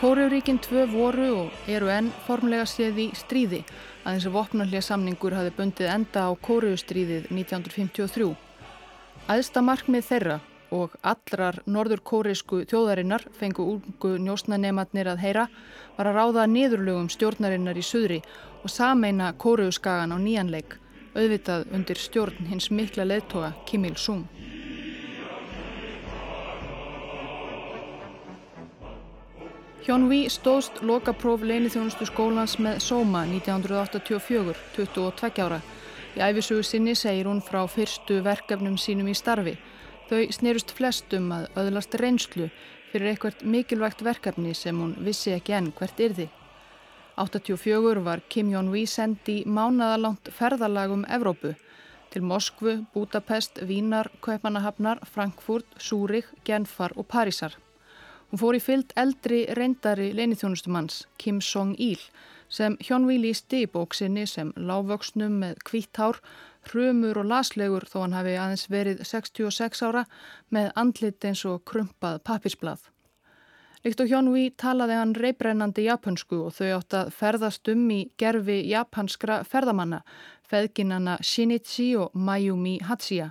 Kóruuríkinn 0.00 0.58
tvö 0.58 0.88
voru 0.90 1.28
og 1.44 1.70
eru 1.70 1.92
enn 1.94 2.10
formlega 2.26 2.66
séð 2.66 2.98
í 2.98 3.06
stríði 3.14 3.62
að 4.02 4.16
eins 4.16 4.26
og 4.26 4.34
vopnarlega 4.40 4.82
samningur 4.82 5.38
hafi 5.38 5.54
bundið 5.54 5.94
enda 5.94 6.26
á 6.26 6.30
Kóruustríðið 6.34 7.30
1953. 7.30 8.45
Æðsta 9.26 9.58
markmið 9.58 10.04
þeirra 10.06 10.34
og 10.70 10.92
allrar 11.02 11.56
norður 11.66 11.98
kórisku 12.06 12.60
þjóðarinnar 12.70 13.24
fengu 13.34 13.64
ungu 13.72 14.10
njósnanematnir 14.22 15.08
að 15.10 15.22
heyra 15.24 15.46
var 15.96 16.10
að 16.12 16.18
ráða 16.20 16.44
niðurlögum 16.52 17.08
stjórnarinnar 17.10 17.74
í 17.74 17.82
suðri 17.82 18.20
og 18.62 18.70
sameina 18.70 19.32
kóruuskagan 19.34 20.14
á 20.14 20.18
nýjanleik, 20.22 20.76
auðvitað 21.18 21.66
undir 21.74 21.98
stjórn 21.98 22.46
hins 22.52 22.70
mikla 22.70 23.02
leðtoga 23.08 23.50
Kim 23.66 23.88
Il-sung. 23.90 24.28
Hjón 29.82 30.06
Ví 30.10 30.28
stóðst 30.30 30.84
lokapróf 30.86 31.42
leinithjónustu 31.42 32.06
skólans 32.06 32.60
með 32.62 32.78
Soma 32.82 33.26
1984, 33.26 34.54
22 34.78 35.42
ára. 35.42 35.60
Í 36.16 36.22
æfisugu 36.24 36.64
sinni 36.64 36.94
segir 36.96 37.28
hún 37.28 37.42
frá 37.44 37.62
fyrstu 37.68 38.22
verkefnum 38.24 38.78
sínum 38.80 39.08
í 39.12 39.16
starfi 39.16 39.56
Þau 40.06 40.20
snerust 40.30 40.70
flestum 40.70 41.32
að 41.34 41.48
öðlast 41.58 41.94
reynslu 41.98 42.44
fyrir 42.92 43.08
eitthvert 43.10 43.40
mikilvægt 43.42 44.04
verkefni 44.06 44.52
sem 44.54 44.78
hún 44.78 44.92
vissi 45.02 45.32
ekki 45.34 45.56
enn 45.56 45.72
hvert 45.74 45.98
yrði. 45.98 46.28
84 47.18 48.04
var 48.06 48.22
Kim 48.30 48.52
Jong-vi 48.52 48.84
sendi 48.86 49.40
mánadalangt 49.50 50.30
ferðalagum 50.36 51.02
Evrópu 51.10 51.56
til 52.12 52.22
Moskvu, 52.22 52.76
Budapest, 52.94 53.58
Vínar, 53.66 54.12
Kaupanahafnar, 54.22 55.02
Frankfurt, 55.10 55.66
Súrik, 55.82 56.30
Genfar 56.46 56.94
og 56.94 57.08
Parísar. 57.10 57.58
Hún 58.30 58.38
fór 58.38 58.54
í 58.54 58.62
fyllt 58.62 58.94
eldri 58.94 59.42
reyndari 59.58 60.12
leinithjónustumanns, 60.14 61.02
Kim 61.18 61.42
Song-il, 61.42 61.98
sem 62.48 62.76
Hjón-vi 62.82 63.18
lísti 63.20 63.64
í 63.64 63.70
bóksinni 63.70 64.26
sem 64.30 64.52
lágvöksnum 64.56 65.40
með 65.42 65.62
kvítár 65.66 66.20
hrumur 66.70 67.20
og 67.22 67.30
laslegur 67.30 67.86
þó 67.88 68.02
hann 68.02 68.16
hafi 68.16 68.34
aðeins 68.40 68.66
verið 68.72 69.02
66 69.06 69.82
ára 69.86 70.04
með 70.54 70.70
andlit 70.74 71.24
eins 71.24 71.44
og 71.48 71.64
krumpað 71.68 72.20
pappisblad. 72.26 72.80
Líkt 73.86 74.00
og 74.02 74.10
Hjónví 74.10 74.48
talaði 74.58 74.96
hann 74.98 75.14
reybrennandi 75.14 75.84
japansku 75.86 76.40
og 76.48 76.54
þau 76.56 76.70
átt 76.80 76.94
að 76.98 77.10
ferðast 77.14 77.68
um 77.70 77.84
í 77.94 78.00
gerfi 78.18 78.56
japanskra 78.66 79.42
ferðamanna, 79.46 80.00
feðginana 80.42 81.20
Shinichi 81.22 81.92
og 82.00 82.14
Mayumi 82.14 82.80
Hachiya. 82.82 83.30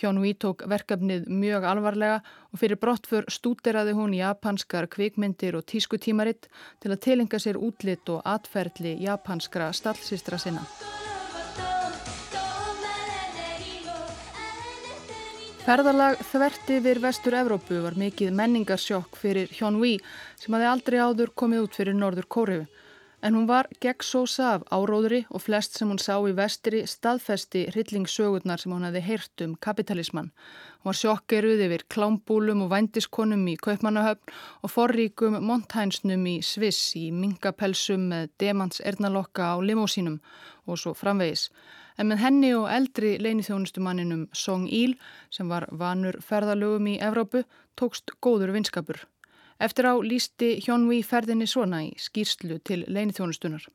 Hjón 0.00 0.22
Ví 0.24 0.32
tók 0.40 0.62
verkefnið 0.64 1.26
mjög 1.28 1.66
alvarlega 1.68 2.20
og 2.48 2.60
fyrir 2.62 2.78
brottför 2.80 3.26
stúderaði 3.28 3.92
hún 3.98 4.14
japanskar 4.16 4.88
kvikmyndir 4.88 5.58
og 5.58 5.66
tískutímaritt 5.68 6.48
til 6.80 6.94
að 6.94 7.02
tilenga 7.04 7.40
sér 7.42 7.60
útlitt 7.60 8.08
og 8.08 8.24
atferðli 8.24 8.94
japanskra 9.04 9.68
stallsistra 9.76 10.40
sinna. 10.40 10.64
Ferðalag 15.60 16.16
þvert 16.30 16.70
yfir 16.78 16.98
vestur 17.04 17.36
Evrópu 17.36 17.82
var 17.84 17.94
mikið 18.00 18.32
menningarsjokk 18.32 19.20
fyrir 19.20 19.52
Hjón 19.52 19.76
Ví 19.82 19.98
sem 20.40 20.56
hafi 20.56 20.70
aldrei 20.70 21.02
áður 21.04 21.34
komið 21.36 21.66
út 21.66 21.76
fyrir 21.76 22.00
Norður 22.00 22.26
Kóriðu. 22.32 22.64
En 23.22 23.34
hún 23.36 23.46
var 23.46 23.66
gegnsósa 23.84 24.46
af 24.54 24.62
áróðri 24.72 25.26
og 25.28 25.42
flest 25.44 25.74
sem 25.76 25.90
hún 25.92 25.98
sá 26.00 26.14
í 26.24 26.32
vestri 26.32 26.78
staðfesti 26.88 27.66
hryllingssögurnar 27.74 28.62
sem 28.62 28.72
hún 28.72 28.86
hefði 28.86 29.02
heyrt 29.04 29.44
um 29.44 29.52
kapitalismann. 29.66 30.30
Hún 30.80 30.88
var 30.88 30.98
sjokkeruð 31.00 31.60
yfir 31.66 31.84
klámbúlum 31.92 32.64
og 32.64 32.70
vændiskonum 32.72 33.44
í 33.52 33.58
Kaupmannahöfn 33.60 34.32
og 34.64 34.72
forríkum 34.72 35.36
monthænsnum 35.44 36.24
í 36.32 36.38
Sviss 36.40 36.96
í 36.96 37.10
mingapelsum 37.12 38.08
með 38.14 38.32
demans 38.40 38.80
ernalokka 38.80 39.52
á 39.52 39.56
limósínum 39.60 40.16
og 40.64 40.80
svo 40.80 40.96
framvegis. 40.96 41.50
En 42.00 42.08
með 42.08 42.24
henni 42.24 42.54
og 42.56 42.70
eldri 42.72 43.18
leinithjónustumanninum 43.20 44.30
Song 44.32 44.64
Il 44.72 44.96
sem 45.28 45.52
var 45.52 45.68
vanur 45.68 46.22
ferðalögum 46.24 46.88
í 46.88 47.00
Evrópu 47.04 47.44
tókst 47.76 48.16
góður 48.24 48.56
vinskapur. 48.56 49.04
Eftir 49.60 49.84
á 49.84 49.94
lísti 50.00 50.54
Hjónvi 50.64 51.02
ferðinni 51.04 51.44
svona 51.44 51.82
í 51.84 51.90
skýrslu 52.00 52.56
til 52.64 52.86
leinithjónustunar. 52.88 53.66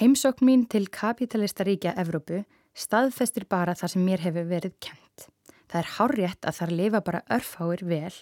Heimsokk 0.00 0.40
mín 0.40 0.64
til 0.64 0.86
kapitalistaríkja 0.88 1.92
Evrópu 2.00 2.40
staðfestir 2.72 3.44
bara 3.44 3.74
það 3.76 3.92
sem 3.92 4.06
mér 4.06 4.24
hefur 4.24 4.48
verið 4.48 4.78
kent. 4.80 5.26
Það 5.68 5.78
er 5.82 5.90
hárjætt 5.98 6.48
að 6.48 6.56
þar 6.58 6.74
lifa 6.78 7.02
bara 7.04 7.22
örfáir 7.36 7.84
vel 7.84 8.14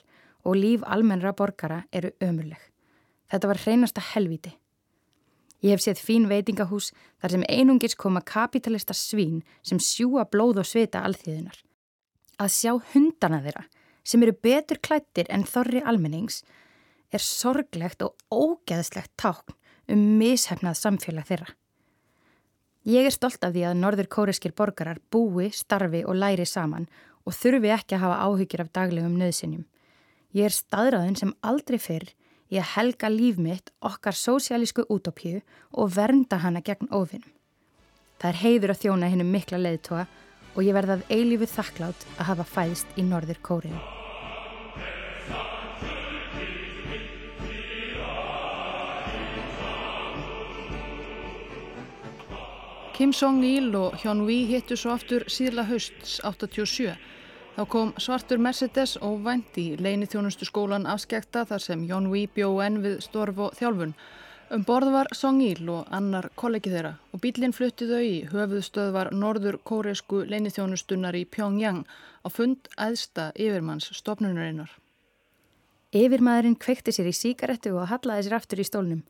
og 0.43 0.59
líf 0.59 0.83
almennra 0.83 1.31
borgara 1.39 1.85
eru 1.95 2.11
ömurleg. 2.19 2.59
Þetta 3.31 3.51
var 3.53 3.63
hreinasta 3.63 4.03
helviti. 4.11 4.57
Ég 5.63 5.77
hef 5.77 5.85
séð 5.85 6.03
fín 6.03 6.27
veitingahús 6.27 6.91
þar 7.23 7.37
sem 7.37 7.47
einungis 7.47 7.95
koma 7.95 8.25
kapitalista 8.27 8.97
svín 8.97 9.45
sem 9.63 9.79
sjúa 9.79 10.27
blóð 10.27 10.65
og 10.65 10.67
svita 10.67 11.05
alþýðunar. 11.07 11.63
Að 12.43 12.55
sjá 12.59 12.73
hundana 12.95 13.39
þeirra 13.45 13.69
sem 14.11 14.23
eru 14.27 14.35
betur 14.35 14.81
klættir 14.83 15.31
en 15.31 15.47
þorri 15.47 15.85
almennings 15.87 16.43
er 17.15 17.23
sorglegt 17.23 18.03
og 18.03 18.17
ógeðslegt 18.31 19.15
tákn 19.21 19.55
um 19.91 20.03
mishefnað 20.19 20.79
samfélag 20.79 21.27
þeirra. 21.31 21.51
Ég 22.89 23.07
er 23.07 23.15
stolt 23.15 23.43
af 23.45 23.53
því 23.53 23.67
að 23.69 23.81
norður 23.83 24.09
kóriskir 24.09 24.55
borgarar 24.57 25.01
búi, 25.13 25.51
starfi 25.53 26.01
og 26.07 26.17
læri 26.17 26.47
saman 26.49 26.89
og 27.29 27.37
þurfi 27.37 27.75
ekki 27.75 27.99
að 27.99 28.05
hafa 28.07 28.23
áhyggjur 28.25 28.65
af 28.65 28.73
daglegum 28.79 29.19
nöðsynjum. 29.21 29.67
Ég 30.33 30.49
er 30.49 30.55
staðræðin 30.55 31.19
sem 31.21 31.35
aldrei 31.45 31.79
fyrr 31.83 32.09
í 32.51 32.59
að 32.59 32.73
helga 32.75 33.11
líf 33.13 33.39
mitt 33.39 33.71
okkar 33.85 34.17
sósialísku 34.17 34.87
útópíu 34.89 35.43
og 35.73 35.93
vernda 35.95 36.41
hana 36.41 36.65
gegn 36.65 36.91
ofinum. 36.91 37.29
Það 38.21 38.33
er 38.33 38.43
heiður 38.45 38.75
að 38.75 38.83
þjóna 38.85 39.13
hennum 39.13 39.33
mikla 39.33 39.61
leiðtoga 39.61 40.09
og 40.55 40.67
ég 40.67 40.77
verðað 40.77 41.07
eilífu 41.13 41.53
þakklátt 41.53 42.07
að 42.17 42.29
hafa 42.33 42.53
fæðist 42.57 43.01
í 43.01 43.07
norður 43.07 43.43
kóriðu. 43.45 44.00
Kim 53.01 53.15
Song-il 53.17 53.73
og 53.79 53.95
Hyun 54.03 54.27
Wee 54.29 54.43
hittu 54.45 54.77
svo 54.77 54.91
aftur 54.93 55.23
síðla 55.33 55.63
hausts 55.71 56.19
87. 56.21 56.91
Þá 57.55 57.63
kom 57.73 57.95
svartur 57.97 58.37
Mercedes 58.45 58.99
og 59.01 59.23
vænt 59.25 59.57
í 59.57 59.65
leini 59.81 60.05
þjónustu 60.05 60.45
skólan 60.45 60.85
afskekta 60.85 61.47
þar 61.49 61.65
sem 61.65 61.87
Hyun 61.89 62.11
Wee 62.13 62.29
bjó 62.29 62.51
enn 62.61 62.77
við 62.85 63.01
storf 63.07 63.41
og 63.47 63.57
þjálfun. 63.57 63.97
Um 64.53 64.69
borð 64.69 64.93
var 64.99 65.13
Song-il 65.17 65.65
og 65.73 65.89
annar 65.97 66.29
kollegi 66.37 66.75
þeirra 66.77 66.93
og 67.09 67.25
bílinn 67.25 67.57
flutti 67.57 67.89
þau 67.89 68.05
í 68.05 68.15
höfuðstöðvar 68.35 69.15
norður 69.17 69.63
kóresku 69.65 70.27
leinithjónustunnar 70.29 71.17
í 71.17 71.25
Pyongyang 71.25 71.87
á 71.89 72.29
fund 72.29 72.69
æðsta 72.77 73.31
yfirmanns 73.33 73.95
stopnunarinnar. 73.97 74.77
Yfirmaðurinn 75.97 76.61
kveikti 76.61 76.93
sér 76.93 77.09
í 77.09 77.17
síkaretu 77.17 77.79
og 77.81 77.95
hallaði 77.97 78.29
sér 78.29 78.43
aftur 78.43 78.61
í 78.61 78.69
stólnum. 78.75 79.07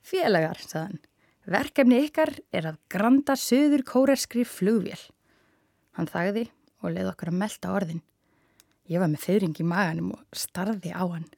Félagar, 0.00 0.64
saðan, 0.64 1.04
verkefni 1.50 2.00
ykkar 2.06 2.32
er 2.54 2.70
að 2.70 2.80
granda 2.92 3.36
söður 3.38 3.84
kóreskri 3.88 4.44
flugvél. 4.48 5.00
Hann 5.94 6.10
þagði 6.10 6.48
og 6.82 6.92
leði 6.92 7.10
okkar 7.10 7.32
að 7.32 7.40
melda 7.40 7.72
orðin. 7.74 8.02
Ég 8.90 9.00
var 9.00 9.08
með 9.08 9.24
þauring 9.24 9.56
í 9.60 9.66
maganum 9.68 10.12
og 10.16 10.36
starði 10.36 10.92
á 10.92 11.04
hann. 11.04 11.28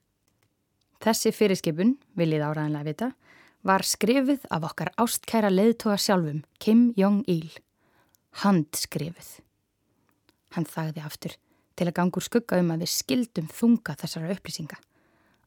Þessi 1.02 1.30
fyrirskipun, 1.36 1.94
viljið 2.18 2.42
áraðanlega 2.42 2.88
vita, 2.88 3.10
var 3.66 3.84
skrifið 3.86 4.46
af 4.50 4.64
okkar 4.70 4.92
ástkæra 4.98 5.50
leðtoga 5.52 5.98
sjálfum, 6.00 6.42
Kim 6.58 6.88
Jong-il. 6.96 7.50
Handskrifið. 8.42 9.28
Hann 10.56 10.66
þagði 10.68 11.04
aftur 11.04 11.36
til 11.76 11.86
að 11.90 11.96
gangur 11.98 12.24
skugga 12.24 12.58
um 12.62 12.72
að 12.72 12.84
við 12.84 12.92
skildum 12.94 13.48
þunga 13.52 13.96
þessara 14.00 14.32
upplýsinga. 14.34 14.78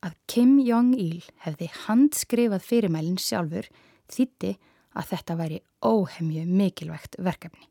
Að 0.06 0.16
Kim 0.32 0.60
Jong-il 0.64 1.24
hefði 1.44 1.70
handskrifað 1.86 2.66
fyrirmælinn 2.68 3.20
sjálfur 3.20 3.68
þýtti 4.14 4.56
að 4.98 5.12
þetta 5.14 5.40
væri 5.40 5.60
óhemju 5.86 6.46
mikilvægt 6.46 7.20
verkefni. 7.20 7.70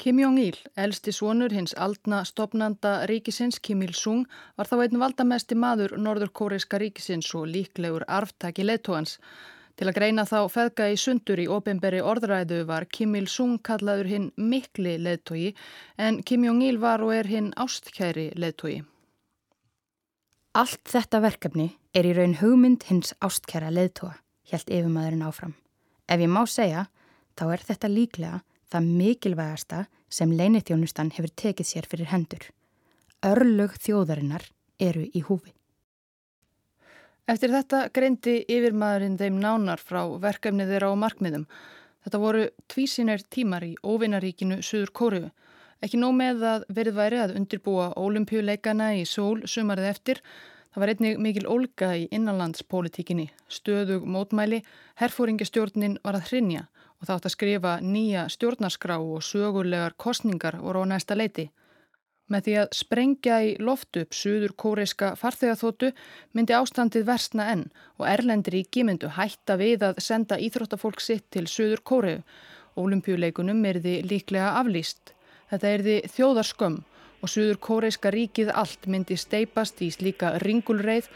Kim 0.00 0.16
Jong-il, 0.16 0.56
elsti 0.80 1.12
svonur 1.12 1.52
hins 1.52 1.74
aldna 1.76 2.22
stopnanda 2.24 3.02
ríkisins 3.10 3.58
Kim 3.60 3.82
Il-sung 3.84 4.22
var 4.56 4.68
þá 4.70 4.86
einn 4.86 5.00
valdamesti 5.02 5.58
maður 5.60 5.98
norður-kóreiska 6.00 6.80
ríkisins 6.80 7.28
og 7.36 7.50
líklegur 7.52 8.06
arftaki 8.08 8.64
leittóans. 8.64 9.18
Til 9.76 9.90
að 9.90 9.98
greina 9.98 10.24
þá 10.24 10.38
feðga 10.52 10.86
í 10.88 10.96
sundur 10.96 11.42
í 11.44 11.46
ofinberi 11.52 12.00
orðræðu 12.00 12.62
var 12.70 12.88
Kim 12.88 13.12
Il-sung 13.20 13.60
kallaður 13.60 14.08
hinn 14.08 14.30
mikli 14.40 14.96
leittói 15.04 15.52
en 16.00 16.22
Kim 16.24 16.48
Jong-il 16.48 16.80
var 16.80 17.04
og 17.04 17.12
er 17.18 17.28
hinn 17.28 17.52
ástkæri 17.60 18.30
leittói. 18.40 18.78
Allt 20.56 20.80
þetta 20.88 21.20
verkefni 21.28 21.68
er 21.92 22.08
í 22.08 22.16
raun 22.16 22.38
hugmynd 22.40 22.88
hins 22.88 23.12
ástkæra 23.20 23.68
leittóa, 23.68 24.16
helt 24.52 24.70
yfirmaðurinn 24.70 25.26
áfram. 25.26 25.54
Ef 26.10 26.20
ég 26.20 26.30
má 26.30 26.42
segja, 26.46 26.86
þá 27.38 27.44
er 27.54 27.66
þetta 27.68 27.90
líklega 27.90 28.40
það 28.70 28.90
mikilvægasta 29.00 29.84
sem 30.10 30.32
leinithjónustan 30.34 31.12
hefur 31.14 31.32
tekið 31.42 31.66
sér 31.66 31.88
fyrir 31.90 32.10
hendur. 32.10 32.44
Örlög 33.26 33.74
þjóðarinnar 33.82 34.46
eru 34.80 35.06
í 35.12 35.22
húfi. 35.26 35.52
Eftir 37.30 37.52
þetta 37.54 37.84
greindi 37.94 38.40
yfirmaðurinn 38.50 39.18
þeim 39.20 39.36
nánar 39.42 39.82
frá 39.82 40.02
verkefnið 40.22 40.72
þeirra 40.72 40.90
á 40.90 41.02
markmiðum. 41.02 41.44
Þetta 42.02 42.18
voru 42.22 42.46
tvísinir 42.72 43.22
tímar 43.30 43.66
í 43.66 43.74
óvinaríkinu 43.84 44.62
Suður 44.66 44.90
Kóriðu. 44.96 45.30
Ekki 45.84 46.00
nóg 46.00 46.16
með 46.16 46.42
að 46.48 46.64
verið 46.76 46.96
væri 46.96 47.20
að 47.20 47.36
undirbúa 47.38 47.90
ólimpjuleikana 48.00 48.94
í 48.98 49.04
sól 49.08 49.44
sumarið 49.48 49.90
eftir. 49.92 50.22
Það 50.70 50.82
var 50.82 50.90
einnig 50.92 51.16
mikil 51.18 51.46
ólga 51.50 51.86
í 51.98 52.02
innanlandspolítikinni, 52.14 53.24
stöðug 53.50 54.04
mótmæli, 54.06 54.60
herfóringastjórnin 55.00 55.96
var 56.04 56.20
að 56.20 56.28
hrinja 56.28 56.68
og 57.00 57.08
þátt 57.08 57.26
að 57.26 57.34
skrifa 57.34 57.72
nýja 57.82 58.28
stjórnarskrá 58.30 59.00
og 59.00 59.24
sögulegar 59.26 59.96
kostningar 59.98 60.60
voru 60.62 60.84
á 60.86 60.90
næsta 60.92 61.16
leiti. 61.18 61.48
Með 62.30 62.44
því 62.46 62.54
að 62.60 62.76
sprengja 62.78 63.40
í 63.42 63.48
loftu 63.58 64.04
upp 64.04 64.14
suður 64.14 64.54
kóreiska 64.62 65.08
farþegaþótu 65.18 65.90
myndi 66.38 66.54
ástandið 66.54 67.08
versna 67.08 67.48
enn 67.50 67.64
og 67.98 68.06
Erlendir 68.06 68.54
ríki 68.54 68.84
myndu 68.86 69.10
hætta 69.16 69.56
við 69.58 69.88
að 69.88 69.98
senda 70.06 70.38
íþróttafólk 70.38 71.02
sitt 71.02 71.26
til 71.34 71.48
suður 71.50 71.82
kóreu. 71.82 72.20
Ólimpjuleikunum 72.78 73.64
erði 73.66 73.96
líklega 74.06 74.54
aflýst. 74.60 75.16
Þetta 75.50 75.74
erði 75.74 75.96
þjóðarskömm 76.14 76.78
og 77.20 77.32
Suður 77.32 77.60
Kóreiska 77.60 78.12
ríkið 78.14 78.52
allt 78.54 78.86
myndi 78.90 79.18
steipast 79.20 79.82
í 79.84 79.90
slíka 79.94 80.36
ringulreið 80.44 81.10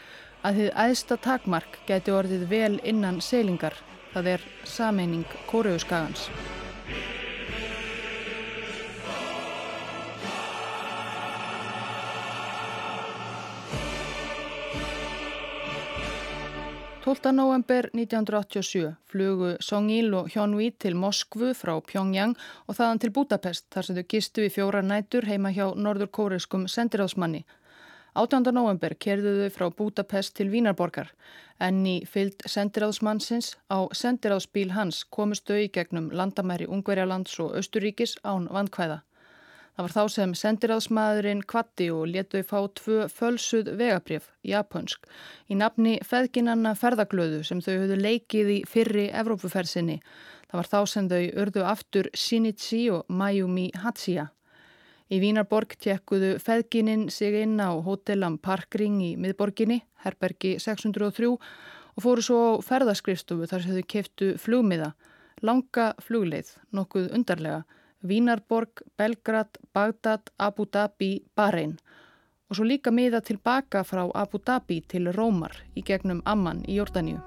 að 0.45 0.59
þið 0.61 0.75
aðsta 0.85 1.17
takmark 1.21 1.79
geti 1.87 2.13
orðið 2.13 2.45
vel 2.51 2.75
innan 2.83 3.21
selingar, 3.21 3.77
það 4.13 4.35
er 4.35 4.45
sameining 4.69 5.25
Kóreuskagans. 5.49 6.29
12. 17.05 17.31
november 17.31 17.85
1987 17.93 18.95
flugu 19.05 19.51
Songil 19.59 20.13
og 20.17 20.31
Hjónví 20.33 20.71
til 20.81 20.95
Moskvu 20.97 21.51
frá 21.53 21.75
Pyongyang 21.85 22.33
og 22.65 22.79
þaðan 22.79 23.01
til 23.03 23.11
Budapest 23.13 23.67
þar 23.69 23.85
sem 23.85 23.99
þau 23.99 24.07
gistu 24.09 24.41
í 24.41 24.49
fjóra 24.49 24.81
nætur 24.81 25.27
heima 25.29 25.51
hjá 25.53 25.67
norðurkóreskum 25.77 26.65
sendiráðsmanni. 26.65 27.43
18. 28.17 28.49
november 28.57 28.97
kerðuðu 28.97 29.51
frá 29.53 29.69
Budapest 29.69 30.33
til 30.39 30.49
Vínarborgar 30.49 31.13
en 31.61 31.85
í 31.85 31.99
fyllt 32.09 32.41
sendiráðsmannsins 32.49 33.53
á 33.69 33.85
sendiráðsbíl 33.93 34.71
hans 34.73 35.03
komist 35.05 35.45
þau 35.45 35.61
í 35.61 35.69
gegnum 35.69 36.09
landamæri 36.09 36.65
Ungverjalands 36.65 37.37
og 37.37 37.53
Östuríkis 37.61 38.17
án 38.25 38.49
vandkvæða. 38.49 39.03
Það 39.75 39.83
var 39.83 39.91
þá 39.91 40.13
sem 40.13 40.33
sendiráðsmaðurinn 40.39 41.41
kvatti 41.51 41.89
og 41.91 42.05
letu 42.07 42.39
þau 42.39 42.47
fá 42.47 42.59
tvö 42.79 42.99
fölsuð 43.11 43.73
vegabrif, 43.75 44.29
japonsk, 44.47 45.03
í 45.51 45.57
nafni 45.59 45.97
feðginanna 45.99 46.71
ferðaglöðu 46.79 47.41
sem 47.43 47.59
þau 47.59 47.73
höfðu 47.73 47.97
leikið 47.99 48.53
í 48.53 48.57
fyrri 48.71 49.09
Evrópufersinni. 49.11 49.97
Það 50.47 50.61
var 50.61 50.71
þá 50.71 50.79
sem 50.93 51.11
þau 51.11 51.21
urðu 51.43 51.67
aftur 51.67 52.09
Shinichi 52.15 52.85
og 52.95 53.03
Mayumi 53.11 53.67
Hachiya. 53.83 54.29
Í 55.11 55.19
Vínarborg 55.19 55.75
tjekkuðu 55.83 56.37
feðgininn 56.39 57.09
sig 57.11 57.35
inn 57.43 57.59
á 57.59 57.75
hótelam 57.75 58.39
Parkring 58.39 59.03
í 59.03 59.13
miðborginni, 59.19 59.81
herbergi 60.07 60.55
603 60.63 61.35
og 61.35 61.99
fóru 61.99 62.23
svo 62.23 62.39
á 62.55 62.63
ferðaskrifstofu 62.63 63.51
þar 63.51 63.65
sem 63.65 63.75
þau 63.75 63.89
keftu 63.91 64.35
flugmiða, 64.39 64.93
langa 65.43 65.91
flugleið, 65.99 66.55
nokkuð 66.71 67.11
undarlega. 67.11 67.65
Vínarborg, 68.07 68.85
Belgrad, 68.97 69.57
Bagdad, 69.73 70.31
Abu 70.37 70.65
Dhabi, 70.65 71.11
Bahrein 71.35 71.77
og 72.49 72.57
svo 72.57 72.65
líka 72.65 72.91
miða 72.93 73.21
tilbaka 73.25 73.83
frá 73.83 74.05
Abu 74.13 74.39
Dhabi 74.39 74.81
til 74.87 75.09
Rómar 75.13 75.55
í 75.75 75.81
gegnum 75.85 76.21
Amman 76.25 76.61
í 76.67 76.77
Jórdaníu. 76.77 77.21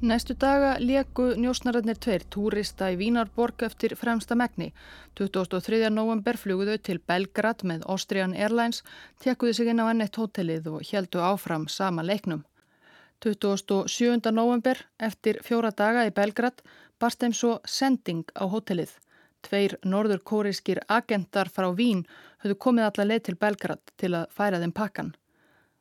Næstu 0.00 0.32
daga 0.32 0.76
leku 0.80 1.26
njósnararnir 1.36 1.98
tveir 2.00 2.22
túrista 2.32 2.86
í 2.88 2.96
Vínarborg 2.96 3.66
eftir 3.66 3.92
fremsta 4.00 4.34
megni. 4.34 4.70
23. 5.20 5.90
november 5.92 6.38
fluguðu 6.40 6.78
til 6.80 7.02
Belgrad 7.04 7.66
með 7.68 7.84
Austrian 7.84 8.32
Airlines, 8.32 8.80
tekkuðu 9.20 9.52
sig 9.58 9.68
inn 9.68 9.84
á 9.84 9.92
ennett 9.92 10.16
hótelið 10.16 10.70
og 10.72 10.88
heldu 10.88 11.20
áfram 11.20 11.68
sama 11.68 12.02
leiknum. 12.02 12.46
27. 13.20 14.32
november 14.32 14.78
eftir 14.98 15.40
fjóra 15.44 15.70
daga 15.76 16.06
í 16.08 16.12
Belgrad 16.16 16.62
barst 17.00 17.20
þeim 17.20 17.34
svo 17.36 17.52
sending 17.68 18.24
á 18.32 18.48
hótelið. 18.48 18.92
Tveir 19.44 19.76
norður 19.84 20.22
kóriskir 20.24 20.80
agentar 20.88 21.48
frá 21.52 21.68
Vín 21.76 22.06
höfðu 22.40 22.56
komið 22.64 22.86
alla 22.86 23.08
leið 23.10 23.24
til 23.26 23.36
Belgrad 23.40 23.92
til 24.00 24.14
að 24.16 24.30
færa 24.36 24.60
þeim 24.60 24.72
pakkan. 24.72 25.14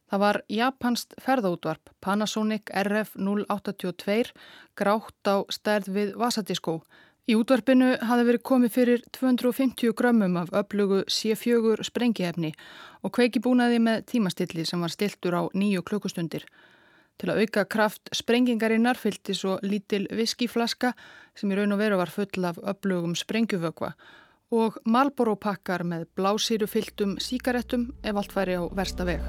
Það 0.10 0.24
var 0.24 0.40
japansk 0.50 1.14
ferðaútvarp 1.22 1.92
Panasonic 2.02 2.72
RF 2.84 3.14
082 3.16 4.34
grátt 4.76 5.30
á 5.32 5.36
stærð 5.54 5.92
við 5.96 6.16
Vasadiskó. 6.20 6.82
Í 7.30 7.36
útvarpinu 7.38 7.92
hafði 8.10 8.26
verið 8.26 8.44
komið 8.50 8.74
fyrir 8.74 9.04
250 9.16 9.94
grömmum 9.94 10.40
af 10.42 10.50
öflugu 10.64 11.04
C4 11.06 11.86
sprengihefni 11.86 12.52
og 13.06 13.14
kveiki 13.16 13.40
búnaði 13.46 13.78
með 13.86 14.08
tímastilli 14.12 14.66
sem 14.66 14.82
var 14.82 14.92
stiltur 14.92 15.38
á 15.38 15.42
nýju 15.54 15.86
klukkustundir. 15.86 16.48
Til 17.20 17.34
að 17.34 17.44
auka 17.44 17.66
kraft 17.68 18.10
sprengingarinnar 18.16 18.96
fylgti 18.96 19.36
svo 19.36 19.58
lítil 19.66 20.06
viskiflaska 20.16 20.94
sem 21.36 21.52
í 21.52 21.58
raun 21.60 21.76
og 21.76 21.82
veru 21.82 22.00
var 22.00 22.12
full 22.14 22.48
af 22.48 22.62
öflugum 22.64 23.16
sprengjuvögva 23.20 23.92
og 24.56 24.80
malboropakkar 24.90 25.84
með 25.86 26.08
blásýru 26.18 26.68
fylltum 26.70 27.18
síkaretum 27.22 27.90
ef 28.02 28.16
allt 28.18 28.34
væri 28.34 28.58
á 28.58 28.64
versta 28.74 29.06
veg. 29.06 29.22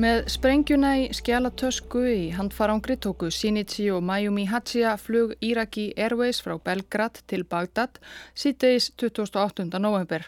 Með 0.00 0.20
sprengjuna 0.32 0.90
í 1.02 1.06
skjálatösku 1.12 2.02
í 2.08 2.28
handfarangri 2.32 2.94
tóku 3.04 3.28
Shinichi 3.34 3.88
og 3.92 4.04
Mayumi 4.06 4.46
Hachiya 4.48 4.94
flug 4.96 5.34
Iraki 5.44 5.90
Airways 5.96 6.38
frá 6.44 6.54
Belgrad 6.62 7.18
til 7.28 7.42
Bagdad 7.44 7.98
síðdeis 8.34 8.92
28. 8.96 9.66
november 9.78 10.24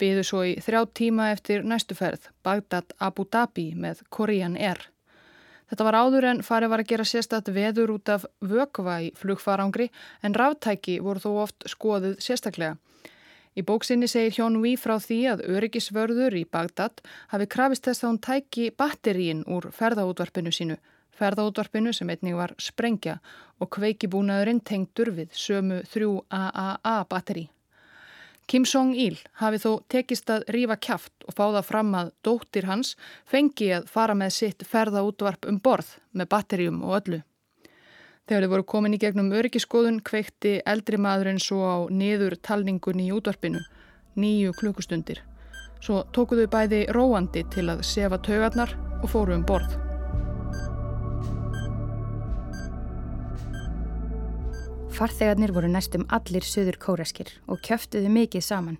byðu 0.00 0.24
svo 0.26 0.44
í 0.48 0.56
þrjá 0.64 0.80
tíma 0.96 1.30
eftir 1.34 1.66
næstuferð, 1.66 2.30
Bagdad 2.42 2.96
Abu 2.98 3.28
Dhabi 3.28 3.70
með 3.76 4.02
Korean 4.08 4.56
Air. 4.56 4.88
Þetta 5.70 5.86
var 5.86 5.96
áður 6.02 6.26
en 6.26 6.40
farið 6.42 6.72
var 6.72 6.82
að 6.82 6.90
gera 6.90 7.06
sérstatt 7.06 7.48
veður 7.54 7.92
út 7.94 8.10
af 8.10 8.24
vökva 8.42 8.96
í 9.06 9.10
flugfarangri 9.14 9.86
en 10.26 10.34
ráttæki 10.34 10.96
voru 11.04 11.22
þó 11.22 11.30
oft 11.44 11.68
skoðuð 11.70 12.16
sérstaklega. 12.18 12.78
Í 13.54 13.62
bóksinni 13.66 14.08
segir 14.10 14.34
Hjón 14.34 14.58
Ví 14.62 14.76
frá 14.78 14.96
því 15.02 15.20
að 15.32 15.44
öryggisvörður 15.50 16.36
í 16.38 16.44
Bagdad 16.46 17.02
hafi 17.30 17.46
krafist 17.50 17.86
þess 17.86 18.04
að 18.04 18.10
hún 18.10 18.20
tæki 18.26 18.66
batterín 18.78 19.44
úr 19.46 19.70
ferðaútvarpinu 19.74 20.54
sínu, 20.54 20.78
ferðaútvarpinu 21.18 21.94
sem 21.94 22.10
einnig 22.10 22.38
var 22.38 22.54
sprengja 22.58 23.18
og 23.58 23.70
kveikibúnaðurinn 23.76 24.62
tengdur 24.66 25.10
við 25.14 25.34
sömu 25.34 25.82
3AAA 25.94 26.98
batteri. 27.10 27.48
Kim 28.50 28.64
Song-il 28.66 29.14
hafi 29.38 29.60
þó 29.62 29.70
tekist 29.92 30.30
að 30.34 30.48
rífa 30.50 30.74
kæft 30.82 31.26
og 31.28 31.36
fáða 31.38 31.60
fram 31.62 31.92
að 31.94 32.08
dóttir 32.26 32.64
hans 32.66 32.96
fengi 33.30 33.68
að 33.76 33.84
fara 33.86 34.16
með 34.18 34.32
sitt 34.34 34.64
ferðaútvarp 34.66 35.46
um 35.46 35.60
borð 35.62 35.92
með 36.10 36.30
batterjum 36.32 36.80
og 36.82 36.96
öllu. 36.96 37.20
Þegar 38.26 38.42
þið 38.42 38.52
voru 38.54 38.66
komin 38.72 38.96
í 38.96 38.98
gegnum 39.02 39.30
öryggiskoðun 39.38 40.00
kveikti 40.02 40.56
eldri 40.66 40.98
maðurinn 40.98 41.38
svo 41.38 41.62
á 41.62 41.78
niður 41.94 42.34
talningunni 42.42 43.06
í 43.06 43.14
útvarpinu, 43.14 43.62
nýju 44.18 44.56
klukkustundir. 44.58 45.22
Svo 45.78 46.02
tókuðu 46.10 46.48
bæði 46.50 46.82
róandi 46.90 47.46
til 47.54 47.68
að 47.70 47.86
sefa 47.86 48.18
taugarnar 48.18 48.74
og 48.98 49.08
fóru 49.14 49.38
um 49.38 49.46
borð. 49.46 49.89
Farþegarnir 55.00 55.54
voru 55.56 55.68
næstum 55.72 56.02
allir 56.12 56.44
söður 56.44 56.76
kóraskir 56.76 57.30
og 57.48 57.62
kjöftuðu 57.64 58.10
mikið 58.12 58.42
saman. 58.44 58.74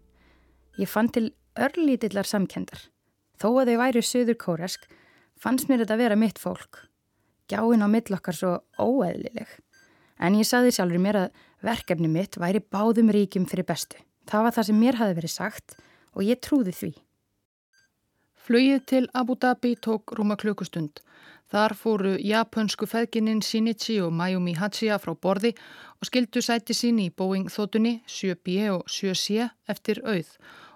Ég 0.77 0.91
fann 0.93 1.09
til 1.09 1.31
örlítillar 1.57 2.29
samkendar. 2.29 2.83
Þó 3.41 3.47
að 3.63 3.71
þau 3.71 3.79
væri 3.81 4.03
söður 4.05 4.37
kórask 4.43 4.85
fannst 5.41 5.71
mér 5.71 5.81
þetta 5.81 5.97
að 5.97 6.03
vera 6.03 6.19
mitt 6.21 6.37
fólk. 6.43 6.83
Gjáinn 7.49 7.81
á 7.81 7.89
millokkar 7.89 8.37
svo 8.37 8.53
óeðlileg. 8.77 9.49
En 10.21 10.37
ég 10.37 10.45
saði 10.45 10.75
sjálfur 10.77 11.01
mér 11.01 11.21
að 11.23 11.41
verkefni 11.65 12.13
mitt 12.13 12.37
væri 12.37 12.61
báðum 12.61 13.09
ríkjum 13.17 13.49
fyrir 13.49 13.65
bestu. 13.73 13.97
Það 14.29 14.45
var 14.45 14.57
það 14.59 14.69
sem 14.69 14.81
mér 14.85 15.01
hafi 15.01 15.17
verið 15.23 15.37
sagt 15.39 15.79
og 16.13 16.29
ég 16.29 16.45
trúði 16.45 16.77
því. 16.83 16.93
Flögið 18.45 18.85
til 18.93 19.07
Abu 19.17 19.41
Dhabi 19.41 19.73
tók 19.81 20.13
rúma 20.21 20.37
klukkustund. 20.37 21.01
Þar 21.51 21.73
fóru 21.75 22.13
japansku 22.23 22.87
feðgininn 22.87 23.41
Shinichi 23.43 23.97
og 24.05 24.13
Mayumi 24.15 24.53
Hachiya 24.55 25.01
frá 25.03 25.17
borði 25.19 25.51
og 25.99 26.07
skildu 26.07 26.39
sæti 26.47 26.77
sín 26.79 27.01
í 27.03 27.09
Boeing 27.11 27.51
þótunni 27.51 27.97
7B 28.07 28.69
og 28.71 28.85
7C 28.87 29.49
eftir 29.67 29.99
auð 30.05 30.31